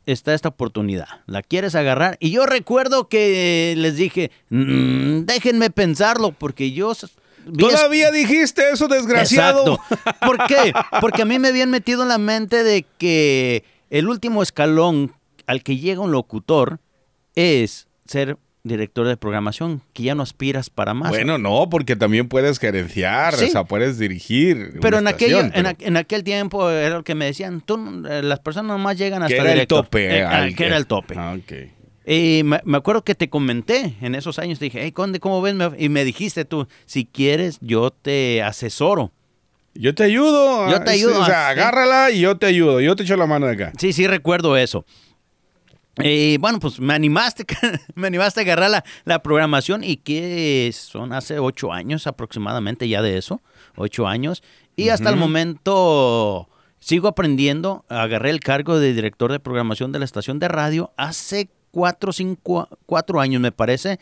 [0.06, 2.16] está esta oportunidad, ¿la quieres agarrar?
[2.20, 6.92] Y yo recuerdo que les dije, mmm, déjenme pensarlo, porque yo...
[7.58, 9.74] Todavía dijiste eso, desgraciado.
[9.74, 10.26] Exacto.
[10.26, 10.72] ¿Por qué?
[11.02, 15.12] Porque a mí me habían metido en la mente de que el último escalón
[15.46, 16.80] al que llega un locutor
[17.34, 21.10] es ser director de programación, que ya no aspiras para más.
[21.10, 23.44] Bueno, no, porque también puedes gerenciar, Sí.
[23.44, 24.78] o sea, puedes dirigir.
[24.80, 28.02] pero en, estación, en, pero- aqu- en aquel tiempo era lo que me decían, tú,
[28.08, 29.84] eh, las personas nomás llegan hasta el director".
[29.84, 30.18] tope.
[30.18, 31.14] Eh, al que era el tope.
[31.16, 31.52] Ah, ok.
[32.06, 35.40] Y me, me acuerdo que te comenté en esos años, te dije, hey, Conde, ¿cómo
[35.42, 35.54] ves?
[35.78, 39.12] Y me dijiste tú, si quieres, yo te asesoro.
[39.74, 40.70] Yo te ayudo.
[40.70, 42.80] Yo te ah, ayudo, O sea, ah, agárrala y yo te ayudo.
[42.80, 43.72] Yo te echo la mano de acá.
[43.78, 44.84] Sí, sí, recuerdo eso.
[46.02, 47.44] Y bueno, pues me animaste,
[47.94, 53.00] me animaste a agarrar la, la programación y que son hace ocho años aproximadamente ya
[53.00, 53.42] de eso,
[53.76, 54.42] ocho años.
[54.76, 56.48] Y hasta el momento
[56.80, 57.84] sigo aprendiendo.
[57.88, 62.68] Agarré el cargo de director de programación de la estación de radio hace cuatro, cinco,
[62.86, 63.98] cuatro años me parece.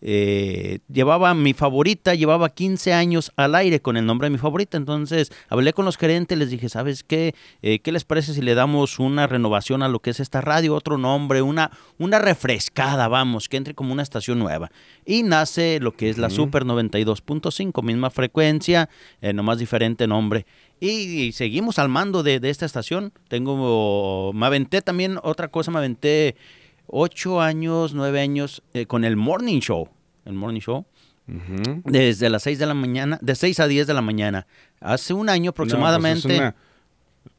[0.00, 4.76] Eh, llevaba mi favorita, llevaba 15 años al aire con el nombre de mi favorita.
[4.76, 7.34] Entonces hablé con los gerentes, les dije, ¿sabes qué?
[7.62, 10.76] Eh, ¿Qué les parece si le damos una renovación a lo que es esta radio,
[10.76, 14.70] otro nombre, una, una refrescada, vamos, que entre como una estación nueva?
[15.04, 16.36] Y nace lo que es la Ujú.
[16.36, 18.88] Super 92.5, misma frecuencia,
[19.20, 20.46] eh, nomás diferente nombre.
[20.78, 23.12] Y, y seguimos al mando de, de esta estación.
[23.26, 26.36] Tengo, me aventé también, otra cosa, me aventé
[26.86, 29.88] ocho años, nueve años eh, con el Morning Show.
[30.24, 30.84] El Morning Show.
[31.84, 34.46] Desde las 6 de la mañana, de 6 a 10 de la mañana.
[34.80, 36.36] Hace un año No, pues aproximadamente.
[36.36, 36.54] una-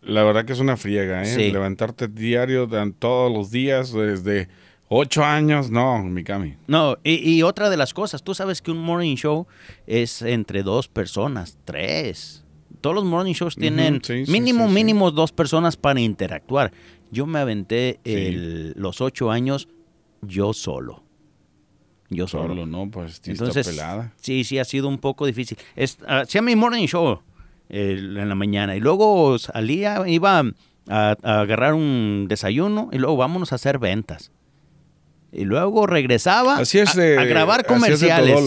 [0.01, 1.25] la verdad que es una friega, ¿eh?
[1.25, 1.51] Sí.
[1.51, 2.67] Levantarte diario
[2.99, 4.49] todos los días desde
[4.89, 5.69] ocho años.
[5.71, 6.57] No, mi Cami.
[6.67, 9.47] No, y, y otra de las cosas, tú sabes que un morning show
[9.85, 12.43] es entre dos personas, tres.
[12.81, 14.73] Todos los morning shows tienen sí, mínimo, sí.
[14.73, 16.71] mínimo dos personas para interactuar.
[17.11, 18.11] Yo me aventé Sí.
[18.13, 19.67] el- los ocho años
[20.21, 21.03] yo solo.
[22.09, 22.49] Yo solo.
[22.49, 24.13] Solo, no, pues Entonces, pelada.
[24.21, 25.57] sí, sí, ha sido un poco difícil.
[25.75, 27.19] Es, hacía mi morning show
[27.69, 30.39] eh, en la mañana y luego salía, iba
[30.87, 34.31] a, a agarrar un desayuno y luego vámonos a hacer ventas.
[35.33, 38.37] Y luego regresaba Así es a- de, a, grabar comerciales,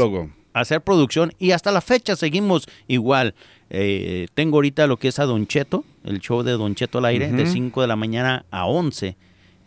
[0.55, 3.35] a hacer producción y hasta la fecha seguimos igual.
[3.69, 7.05] Eh, tengo ahorita lo que es a Don Cheto, el show de Don Cheto al
[7.07, 7.53] aire, de Ujú.
[7.53, 9.17] 5 de la mañana a 11.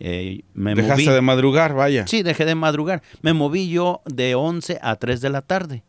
[0.00, 2.06] Eh, me Dejaste moví- de madrugar, vaya.
[2.06, 3.02] Sí, dejé de madrugar.
[3.22, 5.82] Me moví yo de 11 a 3 de la tarde.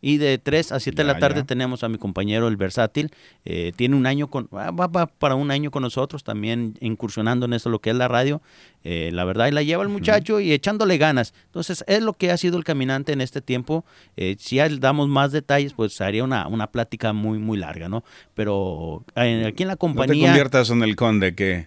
[0.00, 1.46] Y de 3 a 7 de la tarde ya.
[1.46, 3.10] tenemos a mi compañero el Versátil.
[3.44, 7.46] Eh, tiene un año con, ah, va, va para un año con nosotros, también incursionando
[7.46, 8.40] en eso, lo que es la radio.
[8.88, 11.34] Eh, la verdad, y la lleva el muchacho y echándole ganas.
[11.46, 13.84] Entonces, es lo que ha sido el caminante en este tiempo.
[14.16, 18.04] Eh, si ya damos más detalles, pues haría una, una plática muy, muy larga, ¿no?
[18.34, 20.26] Pero eh, aquí en la No te compañía...
[20.28, 21.66] conviertas en el conde que,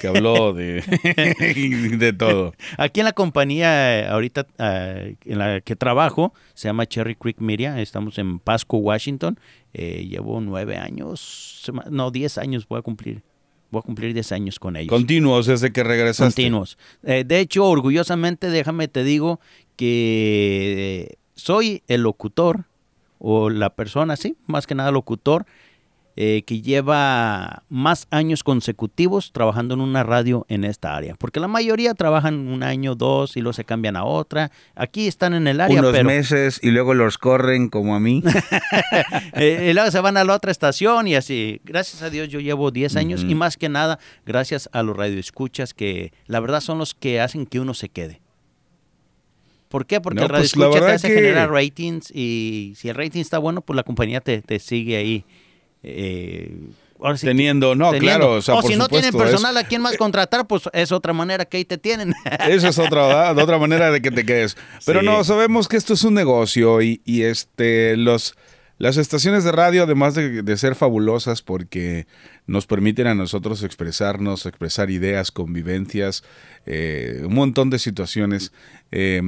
[0.00, 0.82] que habló de,
[1.98, 2.54] de todo.
[2.78, 7.40] Aquí en la compañía eh, ahorita eh, en la que trabajo, se llama Cherry Creek
[7.40, 9.38] Media, estamos en Pasco, Washington.
[9.72, 13.22] Eh, llevo nueve años, no, diez años voy a cumplir.
[13.70, 14.88] Voy a cumplir diez años con ellos.
[14.88, 16.42] Continuos desde que regresaste.
[16.42, 16.78] Continuos.
[17.02, 19.40] Eh, de hecho, orgullosamente, déjame te digo
[19.74, 22.66] que soy el locutor
[23.18, 25.44] o la persona, sí, más que nada locutor,
[26.16, 31.14] eh, que lleva más años consecutivos trabajando en una radio en esta área.
[31.16, 34.50] Porque la mayoría trabajan un año, dos y luego se cambian a otra.
[34.76, 38.22] Aquí están en el área, Unos pero meses y luego los corren como a mí.
[39.34, 41.60] eh, y luego se van a la otra estación y así.
[41.64, 45.74] Gracias a Dios yo llevo 10 años y más que nada gracias a los radioescuchas
[45.74, 48.20] que la verdad son los que hacen que uno se quede.
[49.68, 50.00] ¿Por qué?
[50.00, 53.60] Porque No, el pues, te hace que- generar ratings y si el rating está bueno,
[53.60, 55.24] pues la compañía te, te sigue ahí.
[55.84, 56.56] Eh,
[57.00, 58.18] ahora sí que- Teniendo, no, teniendo.
[58.18, 60.90] claro, o sea, por si no tienen es- personal a quién más contratar, pues es
[60.92, 62.14] otra manera que ahí te tienen.
[62.48, 64.56] Esa es otra, otra manera de que te quedes.
[64.86, 65.06] Pero Sí.
[65.06, 68.34] no, sabemos que esto es un negocio y, y, este los
[68.76, 72.08] las estaciones de radio, además de, de ser fabulosas porque
[72.48, 76.24] nos permiten a nosotros expresarnos, expresar ideas, convivencias,
[76.66, 78.52] eh, un montón de situaciones.
[78.90, 79.22] eh,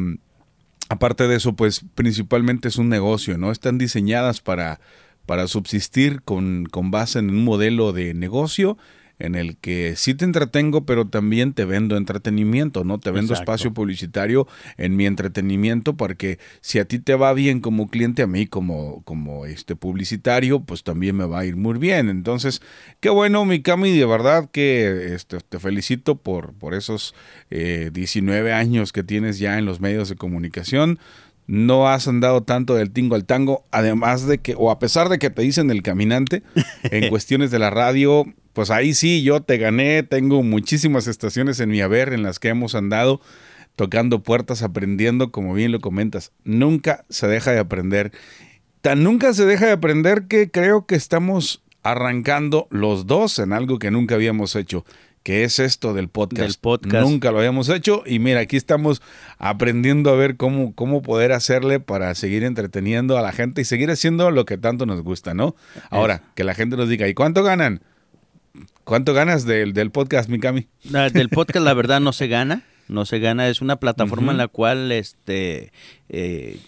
[0.88, 3.50] aparte de eso, pues principalmente es un negocio, ¿no?
[3.52, 4.78] Están diseñadas para,
[5.26, 8.78] para subsistir con, con base en un modelo de negocio
[9.18, 12.98] en el que sí te entretengo, pero también te vendo entretenimiento, ¿no?
[12.98, 13.52] Te vendo Exacto.
[13.52, 18.26] espacio publicitario en mi entretenimiento porque si a ti te va bien como cliente, a
[18.26, 22.10] mí como, como este publicitario, pues también me va a ir muy bien.
[22.10, 22.60] Entonces,
[23.00, 27.14] qué bueno, mi Cami, de verdad que este, te felicito por, por esos
[27.50, 30.98] eh, 19 años que tienes ya en los medios de comunicación.
[31.46, 35.18] No has andado tanto del tingo al tango, además de que, o a pesar de
[35.18, 36.42] que te dicen el caminante,
[36.85, 40.02] en cuestiones de la radio, pues ahí sí yo te gané.
[40.02, 43.20] Tengo muchísimas estaciones en mi haber en las que hemos andado
[43.76, 46.32] tocando puertas, aprendiendo, como bien lo comentas.
[46.44, 48.11] Nunca se deja de aprender.
[48.80, 53.78] Tan nunca se deja de aprender que creo que estamos arrancando los dos en algo
[53.78, 54.85] que nunca habíamos hecho,
[55.26, 56.40] ¿Qué es esto del podcast?
[56.42, 57.04] Del podcast.
[57.04, 59.02] Nunca lo habíamos hecho y mira, aquí estamos
[59.38, 63.90] aprendiendo a ver cómo, cómo poder hacerle para seguir entreteniendo a la gente y seguir
[63.90, 65.56] haciendo lo que tanto nos gusta, ¿no?
[65.90, 67.82] Ahora, que la gente nos diga, ¿y cuánto ganan?
[68.84, 70.68] ¿Cuánto ganas del, del podcast, Mikami?
[70.88, 74.38] La- del podcast la verdad no se gana, no se gana, es una plataforma en
[74.38, 75.72] la cual este
[76.08, 76.60] eh,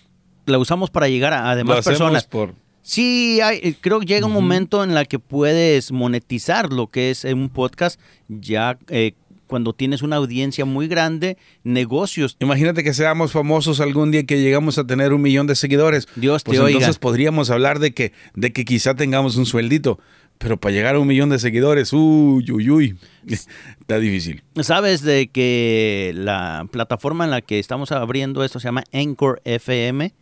[0.46, 2.26] la usamos para llegar a, a demás personas.
[2.26, 2.54] por...
[2.88, 7.10] Sí, hay- eh, creo que llega un momento en la que puedes monetizar lo que
[7.10, 9.12] es eh, un podcast ya eh,
[9.46, 12.38] cuando tienes una audiencia muy grande, negocios.
[12.40, 16.08] Imagínate que seamos famosos algún día que llegamos a tener un millón de seguidores.
[16.16, 16.78] Dios te pues oiga.
[16.78, 19.98] entonces podríamos hablar de que, de que quizá tengamos un sueldito.
[20.38, 22.96] Pero para llegar a un millón de seguidores, uy, uy, uy,
[23.26, 24.42] está difícil.
[24.62, 30.14] Sabes de que la plataforma en la que estamos abriendo esto se llama Anchor FM,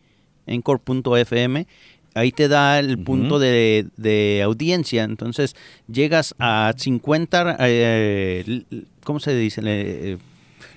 [0.49, 1.67] Anchor.fm.
[2.17, 5.05] Ahí te da el punto de, de audiencia.
[5.05, 5.55] Entonces
[5.87, 8.63] llegas a 50, eh,
[9.05, 9.61] ¿cómo se dice?
[9.65, 10.19] Eh,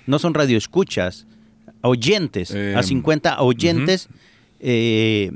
[0.06, 1.26] no son radioescuchas,
[1.82, 2.50] oyentes.
[2.54, 4.08] Eh, a 50 oyentes.
[4.60, 5.30] eh,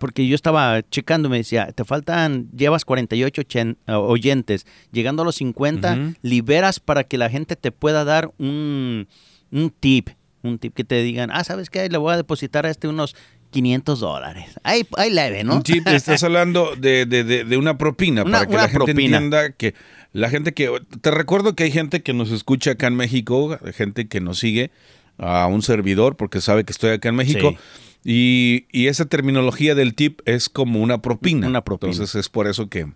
[0.00, 4.66] porque yo estaba checando, me decía, te faltan, llevas 48 ochen- eh, oyentes.
[4.90, 6.14] Llegando a los 50, Ujú.
[6.20, 9.06] liberas para que la gente te pueda dar un,
[9.52, 10.08] un tip.
[10.42, 11.88] Un tip que te digan, ah, ¿sabes qué?
[11.88, 13.14] Le voy a depositar a este unos
[13.54, 14.46] 500 dólares.
[14.64, 15.56] Ahí, ahí leve, ¿no?
[15.56, 18.74] Un chip, estás hablando de, de- de- de una propina Una- para que la gente
[18.84, 19.16] propina.
[19.16, 19.74] entienda que
[20.12, 20.70] la gente que...
[21.00, 24.70] Te recuerdo que hay gente que nos escucha acá en México, gente que nos sigue
[25.18, 27.50] a un servidor porque sabe que estoy acá en México.
[27.50, 27.56] Sí.
[28.04, 31.46] Y, y esa terminología del tip es como una propina.
[31.46, 31.92] Una propina.
[31.92, 32.92] Entonces es por eso que...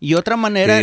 [0.00, 0.80] Y otra manera,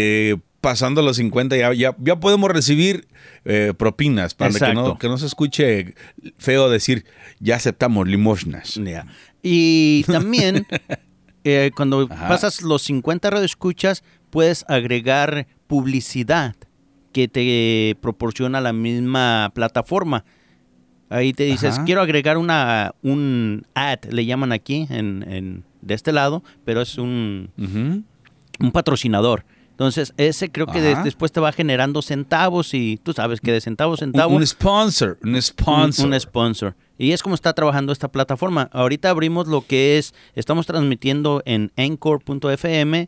[0.61, 3.07] pasando los 50 ya, ya, ya podemos recibir
[3.45, 5.93] eh, propinas para que no, que no se escuche
[6.37, 7.05] feo decir
[7.39, 8.79] ya aceptamos limosnas.
[9.43, 10.65] Y también,
[11.43, 12.27] eh, cuando Ajá.
[12.27, 16.55] pasas los 50 radioescuchas, puedes agregar publicidad
[17.13, 20.25] que te proporciona la misma plataforma.
[21.09, 21.85] Ahí te dices, Ajá.
[21.85, 26.97] quiero agregar una un ad, le llaman aquí en, en- de este lado, pero es
[26.97, 29.45] un, un patrocinador.
[29.77, 33.61] Entonces, ese creo que de- después te va generando centavos y tú sabes que de
[33.61, 36.05] centavo a Un, sponsor, un sponsor.
[36.07, 36.73] un, un sponsor.
[36.97, 38.71] Y es como está trabajando esta plataforma.
[38.73, 43.07] Ahorita abrimos lo que es, estamos transmitiendo en Anchor.fm,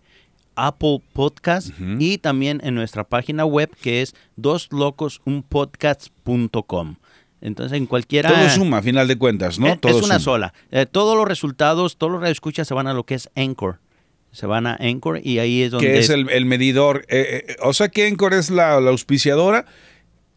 [0.55, 6.95] Apple Podcast y también en nuestra página web que es doslocosunpodcast.com.
[7.41, 8.29] Entonces en cualquiera...
[8.33, 9.67] Todo suma a final de cuentas, ¿no?
[9.67, 10.19] Eh, Todo es una suma.
[10.19, 10.53] sola.
[10.71, 13.79] Eh, todos los resultados, todos los radioescuchas se van a lo que es Anchor.
[14.31, 15.87] Se van a Anchor y ahí es donde...
[15.87, 17.05] Que es el, el medidor.
[17.09, 19.65] eh, eh, o sea que Encore es la, la auspiciadora.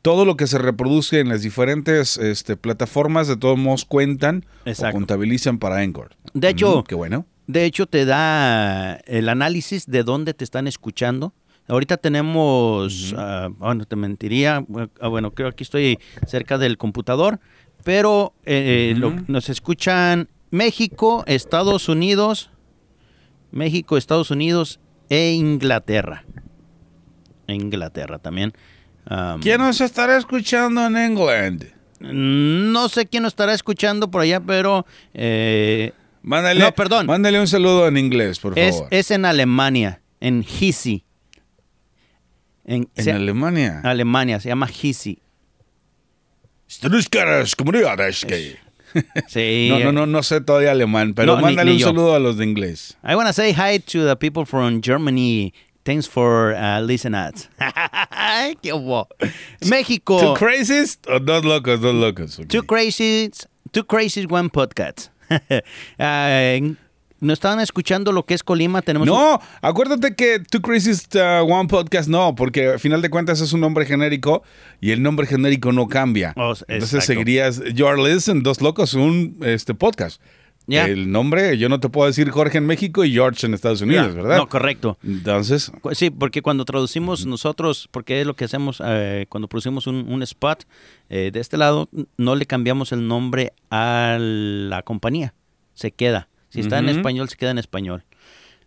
[0.01, 4.97] Todo lo que se reproduce en las diferentes este, plataformas de todos modos cuentan Exacto.
[4.97, 6.17] o contabilizan para Encore.
[6.35, 7.27] De hecho, Mm, qué bueno.
[7.47, 11.35] De hecho, te da el análisis de dónde te están escuchando.
[11.69, 14.65] Ahorita tenemos, ah, bueno, te mentiría,
[15.01, 17.39] ah, bueno, creo que aquí estoy cerca del computador,
[17.85, 22.51] pero eh, lo- nos escuchan México, Estados Unidos,
[23.53, 26.25] México, Estados Unidos e Inglaterra.
[27.47, 28.53] Inglaterra también.
[29.05, 31.67] Am, ¿Quién nos estará escuchando en England?
[32.01, 34.85] No sé quién nos estará escuchando por allá, pero
[35.15, 37.07] eh, Mándale, No, perdón.
[37.07, 38.89] Mándale un saludo en inglés, por favor.
[38.91, 41.05] es en Alemania, en Hisi.
[42.65, 43.81] En, Alemania.
[43.85, 45.21] Alemania, se llama Hisi.
[46.71, 48.57] Struscaras, comunidades que-
[49.29, 49.69] Sí.
[49.73, 51.87] No, no, no, no sé todavía alemán, pero No, mándale ni un yo.
[51.89, 52.97] saludo a los de inglés.
[53.05, 55.53] I want to say hi to the people from Germany.
[55.85, 57.49] Thanks for uh, listening us.
[58.63, 59.09] Qué hubo.
[59.67, 60.19] México.
[60.21, 62.39] ¿Two crazies o dos locos, dos locos?
[62.39, 62.47] ok.
[62.49, 65.09] Two crazies, two crazies, one podcast.
[65.99, 66.59] Ah,
[67.23, 68.83] nos estaban escuchando lo que es Colima.
[68.83, 73.09] Tenemos un- No, acuérdate que Two Crazies uh, One Podcast no, porque al final de
[73.11, 74.43] cuentas es un nombre genérico
[74.81, 76.35] y el nombre genérico no cambia.
[76.37, 77.07] Oh, Entonces exacto.
[77.07, 80.21] seguirías Your Listen, Dos Locos, un este podcast.
[80.69, 84.15] El nombre, yo no te puedo decir Jorge en México y George en Estados Unidos,
[84.15, 84.37] ¿verdad?
[84.39, 84.97] No, correcto.
[85.03, 90.07] Entonces, Sí, porque cuando traducimos nosotros, porque es lo que hacemos eh, cuando producimos un,
[90.09, 90.65] un spot
[91.11, 95.35] eh, de este lado, no le cambiamos el nombre a la compañía,
[95.75, 96.29] se queda.
[96.53, 98.05] Si está en español, se queda en español.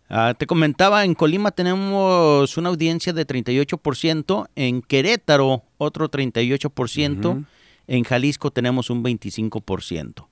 [0.08, 7.44] Ah, te comentaba, en Colima tenemos una audiencia de 38%, en Querétaro otro 38%, Ujú.
[7.88, 10.26] en Jalisco tenemos un 25%.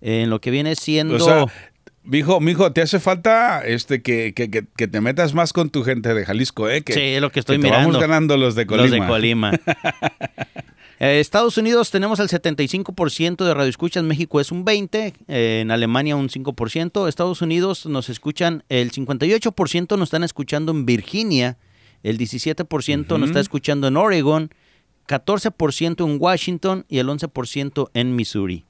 [0.00, 1.14] En lo que viene siendo...
[1.16, 1.46] o sea,
[2.02, 5.84] mijo, mijo, te hace falta este que, que, que- que te metas más con tu
[5.84, 6.82] gente de Jalisco, ¿eh?
[6.82, 7.88] Que, sí, es lo que estoy que mirando.
[7.90, 8.88] vamos ganando los de Colima.
[8.88, 9.52] Los de Colima.
[11.00, 16.16] Eh, Estados Unidos tenemos el 75% de radioescuchas, México es un 20%, eh, en Alemania
[16.16, 21.58] un 5%, Estados Unidos nos escuchan, el 58% nos están escuchando en Virginia,
[22.02, 24.50] el 17% nos está escuchando en Oregon,
[25.08, 28.64] 14% en Washington y el 11% en Missouri.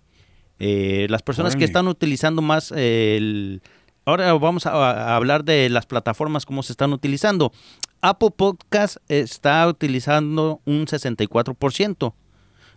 [0.59, 3.61] Eh, las personas que están utilizando más el...
[4.07, 7.53] Ahora vamos a, hablar de las plataformas, cómo se están utilizando.
[8.05, 12.13] Apple Podcast está utilizando un 64%.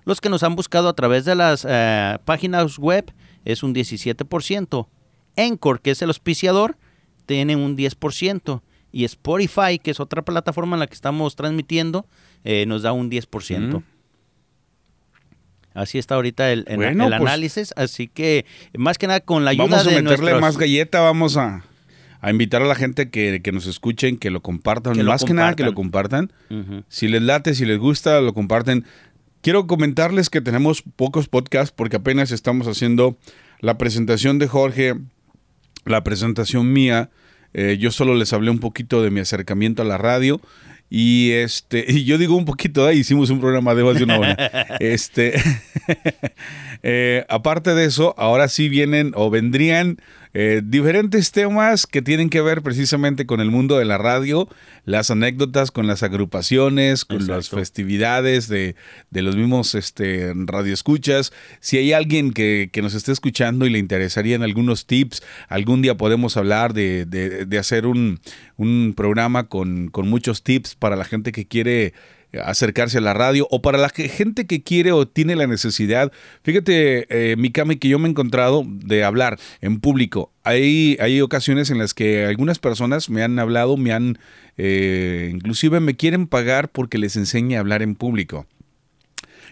[0.05, 3.13] Los que nos han buscado a través de las eh, páginas web
[3.43, 4.87] es un 17%.
[5.35, 6.77] Encore, que es el auspiciador,
[7.25, 8.61] tiene un 10%.
[8.93, 12.05] Y Spotify, que es otra plataforma en la que estamos transmitiendo,
[12.45, 13.83] eh, nos da un 10%.
[15.73, 17.73] Así está ahorita el, pues análisis.
[17.75, 18.45] Así que,
[18.77, 21.65] más que nada, con la ayuda de Vamos a meterle más galleta, vamos a,
[22.23, 25.03] invitar a la gente que, nos escuchen, que lo compartan.
[25.05, 26.31] más que nada, que lo compartan.
[26.87, 28.85] Si les late, si les gusta, lo comparten.
[29.41, 33.17] Quiero comentarles que tenemos pocos podcasts porque apenas estamos haciendo
[33.59, 34.95] la presentación de Jorge,
[35.85, 37.09] la presentación mía.
[37.53, 40.41] Eh, yo solo les hablé un poquito de mi acercamiento a la radio.
[40.89, 44.33] Y este, y yo digo un poquito, hicimos un programa de más de una hora.
[44.79, 45.33] este,
[46.83, 49.97] eh, aparte de eso, ahora sí vienen o vendrían
[50.33, 54.47] eh, diferentes temas que tienen que ver precisamente con el mundo de la radio,
[54.85, 58.75] las anécdotas con las agrupaciones, con las festividades de,
[59.11, 61.33] los mismos este, radioescuchas.
[61.59, 66.37] Si hay alguien que, nos esté escuchando y le interesarían algunos tips, algún día podemos
[66.37, 68.19] hablar de, hacer un,
[68.55, 71.93] un programa con, con muchos tips para la gente que quiere
[72.43, 76.11] acercarse a la radio o para la gente que quiere o tiene la necesidad.
[76.43, 80.31] Fíjate, eh, Mikami, que yo me he encontrado de hablar en público.
[80.43, 84.19] Hay, hay ocasiones en las que algunas personas me han hablado, me han,
[84.57, 88.45] eh, inclusive me quieren pagar porque les enseñe a hablar en público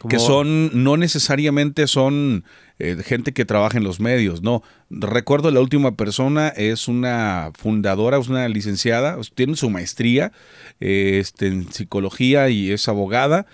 [0.10, 2.44] que son, no necesariamente son
[2.78, 4.62] eh, gente que trabaja en los medios, no.
[4.90, 10.32] Recuerdo la última persona es una fundadora, es una licenciada, tiene su maestría
[10.80, 13.46] eh, este, en psicología y es abogada,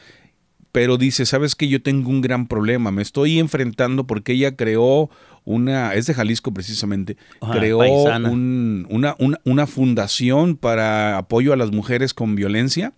[0.71, 5.09] pero dice, sabes que yo tengo un gran problema, me estoy enfrentando porque ella creó
[5.43, 7.17] una, es de Jalisco precisamente,
[7.51, 12.93] creó una, una fundación para apoyo a las mujeres con violencia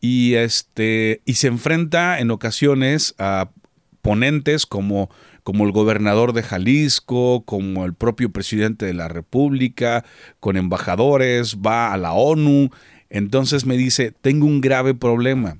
[0.00, 3.50] y este y se enfrenta en ocasiones a
[4.02, 5.10] ponentes como
[5.42, 10.04] como el gobernador de Jalisco, como el propio presidente de la República,
[10.40, 12.70] con embajadores, va a la ONU.
[13.08, 15.58] Entonces me dice, tengo un grave problema.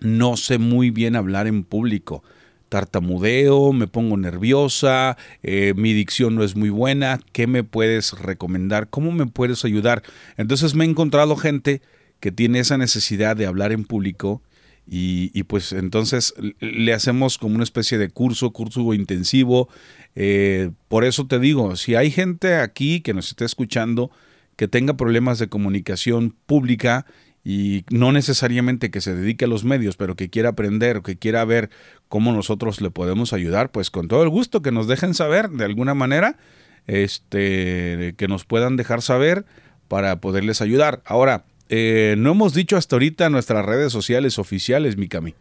[0.00, 2.22] No sé muy bien hablar en público.
[2.68, 7.18] Tartamudeo, me pongo nerviosa, eh, mi dicción no es muy buena.
[7.32, 8.88] ¿Qué me puedes recomendar?
[8.88, 10.02] ¿Cómo me puedes ayudar?
[10.36, 11.80] Entonces me he encontrado gente
[12.20, 14.42] que tiene esa necesidad de hablar en público
[14.90, 19.68] y, pues entonces le hacemos como una especie de curso, curso intensivo.
[20.14, 24.10] Eh, por eso te digo, si hay gente aquí que nos esté escuchando
[24.56, 27.04] que tenga problemas de comunicación pública
[27.44, 31.18] y no necesariamente que se dedique a los medios, pero que quiera aprender o que
[31.18, 31.68] quiera ver
[32.08, 35.66] cómo nosotros le podemos ayudar, pues con todo el gusto que nos dejen saber de
[35.66, 36.38] alguna manera,
[36.86, 39.44] este, que nos puedan dejar saber
[39.86, 41.02] para poderles ayudar.
[41.04, 45.34] Ahora, eh, no hemos dicho hasta ahorita nuestras redes sociales oficiales, Mikami.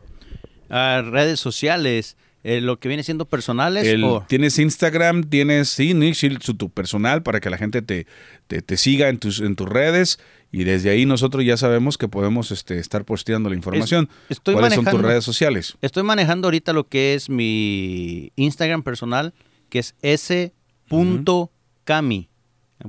[0.70, 3.84] Ah, redes sociales, eh, lo que viene siendo personales.
[4.28, 5.94] Tienes Instagram, tienes sí,
[6.58, 8.06] tu personal para que la gente te,
[8.48, 10.20] te, siga en tus, en tus redes
[10.52, 14.10] y desde ahí nosotros ya sabemos que podemos este, estar posteando la información.
[14.44, 15.78] ¿Cuáles son tus redes sociales?
[15.82, 19.34] Estoy manejando ahorita lo que es mi Instagram personal,
[19.70, 21.00] que es s.cami.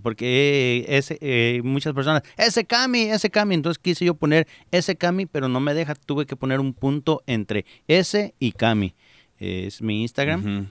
[0.02, 3.54] Porque ese, eh, muchas personas, ese Cami, ese Cami.
[3.54, 5.94] Entonces quise yo poner ese Cami, pero no me deja.
[5.94, 8.94] Tuve que poner un punto entre ese y Cami.
[9.38, 10.70] es mi Instagram.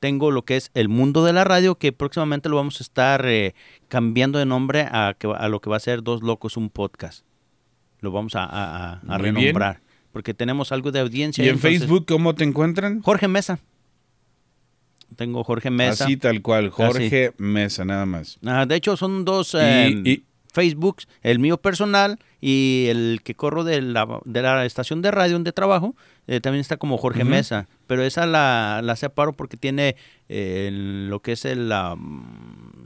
[0.00, 3.24] tengo lo que es El Mundo de la Radio, que próximamente lo vamos a estar
[3.26, 3.54] eh,
[3.88, 7.24] cambiando de nombre a, a, lo que va a ser Dos Locos, un podcast.
[8.00, 9.80] Lo vamos a, renombrar.
[10.12, 11.44] Porque tenemos algo de audiencia.
[11.44, 13.02] ¿Y en Facebook cómo te encuentran?
[13.02, 13.60] Jorge Mesa.
[15.16, 16.04] Tengo Jorge Mesa.
[16.04, 18.38] Así tal cual, Jorge Mesa, nada más.
[18.44, 23.82] Ah, de hecho, son dos eh, Facebooks, el mío personal y el que corro de
[23.82, 27.68] la, de la estación de radio donde trabajo, eh, también está como Jorge Mesa.
[27.86, 29.96] Pero esa la, la separo porque tiene
[30.28, 31.96] eh, lo que es la,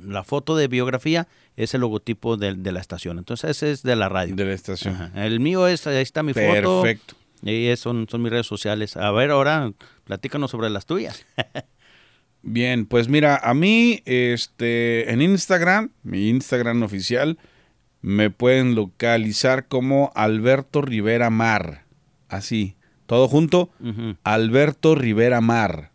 [0.05, 3.19] la, foto de biografía, es el logotipo de, la estación.
[3.19, 4.35] Entonces, ese es de la radio.
[4.35, 5.11] De la estación.
[5.17, 6.83] El mío es, ahí está mi foto.
[6.83, 7.15] Perfecto.
[7.43, 8.97] Y son, son mis redes sociales.
[8.97, 9.73] A ver, ahora
[10.05, 11.27] platícanos sobre las tuyas.
[12.43, 17.38] Bien, pues mira, a mí este, en Instagram, mi Instagram oficial,
[18.01, 21.85] me pueden localizar como Alberto Rivera Mar.
[22.29, 22.75] Así,
[23.07, 23.71] todo junto,
[24.25, 25.90] Alberto Rivera Mar.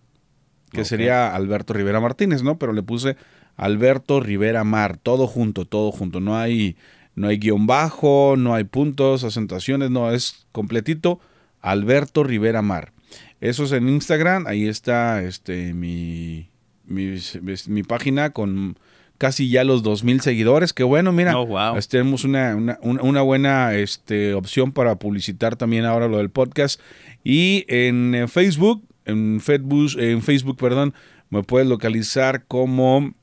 [0.71, 2.59] Que sería Alberto Rivera Martínez, ¿no?
[2.59, 3.17] Pero le puse
[3.55, 6.19] Alberto Rivera Mar, todo junto, todo junto.
[6.19, 6.77] No hay,
[7.15, 11.19] no hay guion bajo, no hay puntos, acentuaciones, no, es completito
[11.61, 12.93] Alberto Rivera Mar.
[13.39, 16.49] Eso es en Instagram, ahí está este, mi,
[16.87, 18.79] mi, página con
[19.17, 20.73] casi ya los 2.000 seguidores.
[20.73, 26.07] Que bueno, mira, oh, este, tenemos una, una, buena este, opción para publicitar también ahora
[26.07, 26.81] lo del podcast.
[27.23, 30.93] Y en Facebook, en Facebook, en Facebook, perdón,
[31.29, 33.13] me puedes localizar como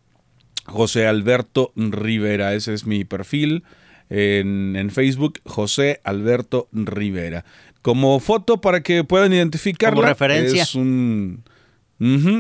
[0.67, 2.55] José Alberto Rivera.
[2.55, 3.65] Ese es mi perfil.
[4.11, 7.45] En, en, Facebook, José Alberto Rivera.
[7.85, 9.97] Como foto para que puedan identificarlo.
[9.97, 10.63] Como referencia.
[10.63, 11.45] Es un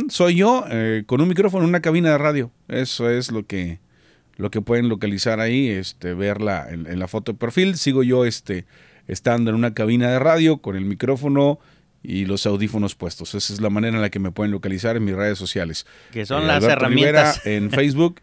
[0.08, 2.50] soy yo eh, con un micrófono en una cabina de radio.
[2.68, 3.78] Eso es lo que,
[4.36, 7.76] lo que pueden localizar ahí, este, verla en, la foto de perfil.
[7.76, 8.66] Sigo yo este,
[9.06, 11.58] estando en una cabina de radio con el micrófono
[12.02, 13.34] y los audífonos puestos.
[13.34, 15.86] Esa es la manera en la que me pueden localizar en mis redes sociales.
[16.12, 17.42] Que son eh, las herramientas.
[17.44, 18.20] Rivera en Facebook.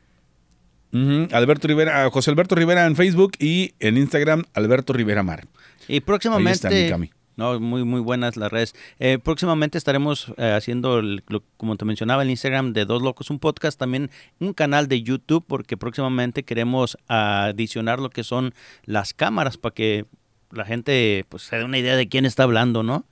[1.32, 5.48] Alberto Rivera, José Alberto Rivera en Facebook y en Instagram Alberto Rivera Mar.
[5.88, 6.94] Y próximamente,
[7.38, 8.76] no, muy, muy buenas las redes.
[9.00, 11.02] Eh, próximamente estaremos eh, haciendo,
[11.58, 15.46] como te mencionaba, el Instagram de Dos Locos, un podcast, también un canal de YouTube,
[15.48, 20.06] porque próximamente queremos adicionar lo que son las cámaras para que
[20.52, 23.06] la gente pues, se dé una idea de quién está hablando, ¿no?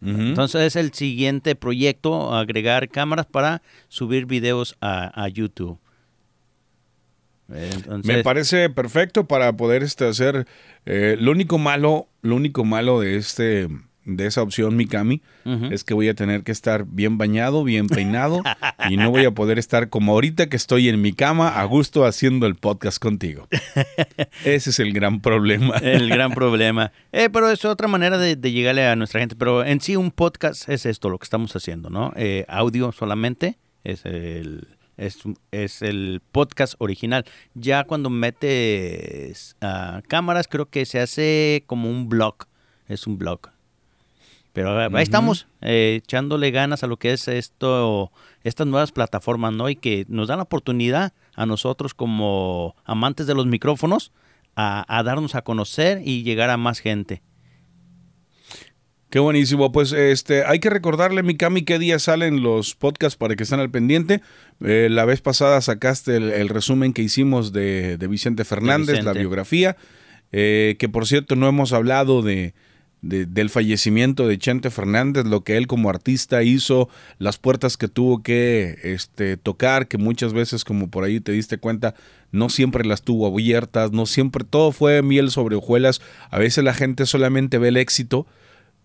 [0.00, 5.80] Entonces es el siguiente proyecto, agregar cámaras para subir videos a, a YouTube.
[7.48, 10.46] Me parece perfecto para poder este, hacer
[10.84, 13.68] eh, lo único malo, lo único malo de este
[14.08, 15.20] de esa opción Mikami
[15.70, 18.42] es que voy a tener que estar bien bañado, bien peinado
[18.88, 22.06] y no voy a poder estar como ahorita que estoy en mi cama a gusto
[22.06, 23.48] haciendo el podcast contigo.
[24.44, 25.76] Ese es el gran problema.
[25.76, 26.90] El gran problema.
[27.12, 29.36] Eh, pero es otra manera de, llegarle a nuestra gente.
[29.36, 32.12] Pero en sí un podcast es esto lo que estamos haciendo, ¿no?
[32.16, 34.68] Eh, audio solamente es el
[34.98, 37.24] es, el podcast original.
[37.54, 42.46] Ya cuando metes uh, cámaras, creo que se hace como un blog.
[42.88, 43.50] Es un blog.
[44.52, 48.10] Pero ahí estamos, eh, echándole ganas a lo que es esto,
[48.42, 49.68] estas nuevas plataformas, ¿no?
[49.68, 54.10] Y que nos dan la oportunidad a nosotros como amantes de los micrófonos
[54.56, 57.22] a, a darnos a conocer y llegar a más gente.
[59.10, 59.72] Qué buenísimo.
[59.72, 63.70] Pues este, hay que recordarle, Mikami, qué día salen los podcasts para que estén al
[63.70, 64.20] pendiente.
[64.60, 69.76] Eh, la vez pasada sacaste el, resumen que hicimos de, Vicente Fernández, la biografía.
[70.30, 72.52] Eh, que por cierto, no hemos hablado de,
[73.00, 78.22] del fallecimiento de Chente Fernández, lo que él como artista hizo, las puertas que tuvo
[78.22, 81.94] que este, tocar, que muchas veces, como por ahí te diste cuenta,
[82.30, 86.02] no siempre las tuvo abiertas, no siempre todo fue miel sobre hojuelas.
[86.30, 88.26] A veces la gente solamente ve el éxito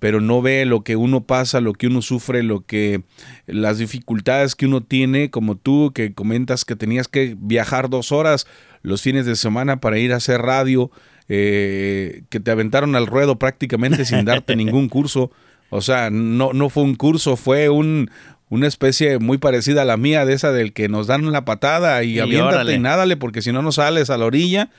[0.04, 3.04] pero no ve lo que uno pasa, lo que uno sufre, lo que
[3.48, 8.46] las dificultades que uno tiene, como tú que comentas que tenías que viajar dos horas
[8.82, 10.92] los fines de semana para ir a hacer radio,
[11.30, 15.32] eh, que te aventaron al ruedo prácticamente sin darte ningún curso.
[15.70, 18.12] O sea, no, no fue un curso, fue un,
[18.50, 22.04] una especie muy parecida a la mía, de esa del que nos dan la patada
[22.04, 24.70] y, y aviéntate y nádale, porque si no no sales a la orilla.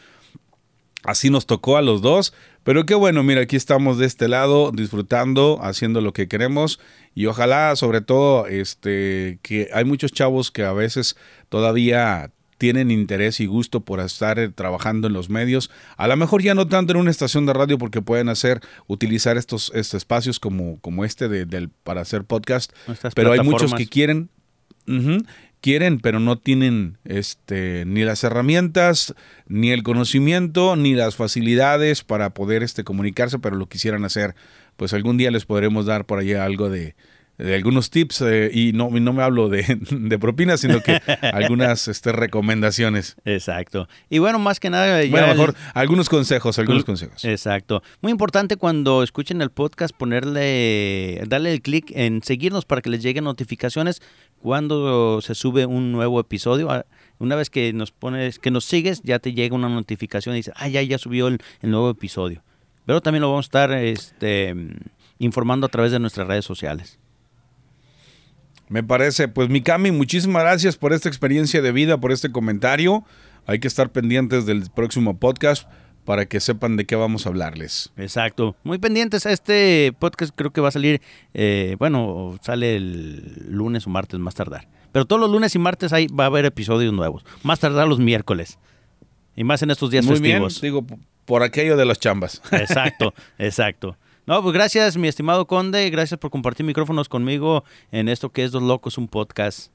[1.05, 2.33] Así nos tocó a los dos,
[2.63, 6.81] pero qué bueno, mira, aquí estamos de este lado disfrutando, haciendo lo que queremos
[7.15, 11.17] y ojalá sobre todo este que hay muchos chavos que a veces
[11.49, 15.71] todavía tienen interés y gusto por estar eh, trabajando en los medios.
[15.97, 19.37] A lo mejor ya no tanto en una estación de radio porque pueden hacer, utilizar
[19.37, 22.73] estos, estos espacios como, como este de, del, para hacer podcast.
[23.15, 24.31] pero hay muchos que quieren,
[25.61, 29.15] quieren, pero no tienen este, ni las herramientas,
[29.47, 34.35] ni el conocimiento, ni las facilidades para poder este, comunicarse, pero lo quisieran hacer.
[34.77, 36.95] Pues algún día les podremos dar por allá algo de,
[37.39, 41.01] de algunos tips eh, y no, no me hablo de, de propinas, sino que
[41.33, 43.17] algunas este, recomendaciones.
[43.25, 43.89] Exacto.
[44.09, 45.01] Y bueno, más que nada...
[45.09, 47.25] Bueno, mejor algunos consejos, algunos consejos.
[47.25, 47.83] Exacto.
[48.01, 53.03] Muy importante cuando escuchen el podcast ponerle, darle el clic en seguirnos para que les
[53.03, 54.01] lleguen notificaciones
[54.41, 56.71] cuando se sube un nuevo episodio.
[56.71, 56.87] Ah,
[57.19, 60.55] una vez que nos pones, que nos sigues, ya te llega una notificación y dices,
[60.57, 62.43] ah, ya, ya subió el, el nuevo episodio.
[62.87, 64.55] Pero también lo vamos a estar este,
[65.19, 66.99] informando a través de nuestras redes sociales.
[68.75, 69.29] Me parece.
[69.29, 73.05] Pues Mikami, muchísimas gracias por esta experiencia de vida, por este comentario.
[73.47, 75.69] Hay que estar pendientes del próximo podcast
[76.05, 77.93] para que sepan de qué vamos a hablarles.
[77.97, 78.57] Exacto.
[78.65, 79.27] Muy pendientes.
[79.27, 81.01] Este podcast creo que va a salir,
[81.35, 84.67] eh, bueno, sale el lunes o martes más tardar.
[84.91, 87.25] Pero todos los lunes y martes ahí va a haber episodios nuevos.
[87.45, 88.59] Más tardar los miércoles.
[89.37, 90.61] Y más en estos días Muy festivos.
[90.61, 92.43] Bien, digo, por aquello de las chambas.
[92.51, 93.97] Exacto, exacto.
[94.27, 95.91] No, pues gracias, mi estimado Conde.
[95.91, 99.71] Gracias por compartir micrófonos conmigo en esto que es Dos Locos, un podcast.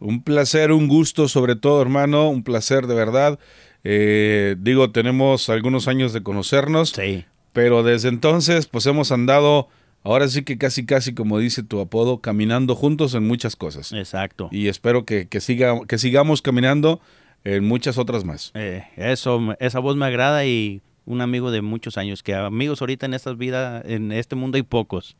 [0.00, 2.28] Un placer, un gusto sobre todo, hermano.
[2.28, 3.38] Un placer de verdad.
[3.84, 7.24] Eh, digo, tenemos algunos años de conocernos, Sí.
[7.52, 9.68] pero desde entonces pues hemos andado,
[10.02, 13.92] ahora sí que casi casi como dice tu apodo, caminando juntos en muchas cosas.
[13.92, 14.48] Exacto.
[14.50, 17.00] Y espero que, que, siga, que sigamos caminando
[17.44, 18.50] en muchas otras más.
[18.54, 23.06] Eh, eso, esa voz me agrada y un amigo de muchos años, que amigos ahorita
[23.06, 25.16] en esta vida, en este mundo hay pocos.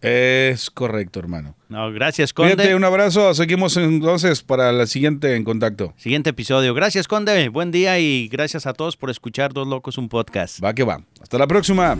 [0.00, 1.56] Es correcto, hermano.
[1.70, 2.56] No, gracias, Conde.
[2.56, 3.32] Cuídate, un abrazo.
[3.32, 5.94] Seguimos entonces para la siguiente en contacto.
[5.96, 6.74] Siguiente episodio.
[6.74, 7.48] Gracias, Conde.
[7.48, 10.62] Buen día y gracias a todos por escuchar Dos Locos, un podcast.
[10.62, 11.02] Va que va.
[11.22, 11.96] Hasta la próxima.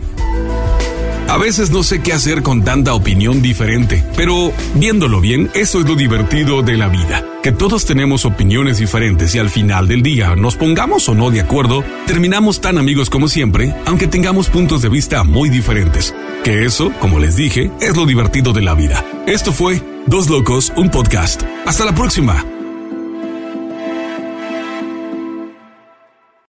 [1.27, 5.87] A veces no sé qué hacer con tanta opinión diferente, pero viéndolo bien, eso es
[5.87, 7.25] lo divertido de la vida.
[7.41, 11.41] Que todos tenemos opiniones diferentes y al final del día, nos pongamos o no de
[11.41, 16.13] acuerdo, terminamos tan amigos como siempre, aunque tengamos puntos de vista muy diferentes.
[16.43, 19.03] Que eso, como les dije, es lo divertido de la vida.
[19.25, 21.41] Esto fue Dos Locos, un podcast.
[21.65, 22.54] Hasta la próxima.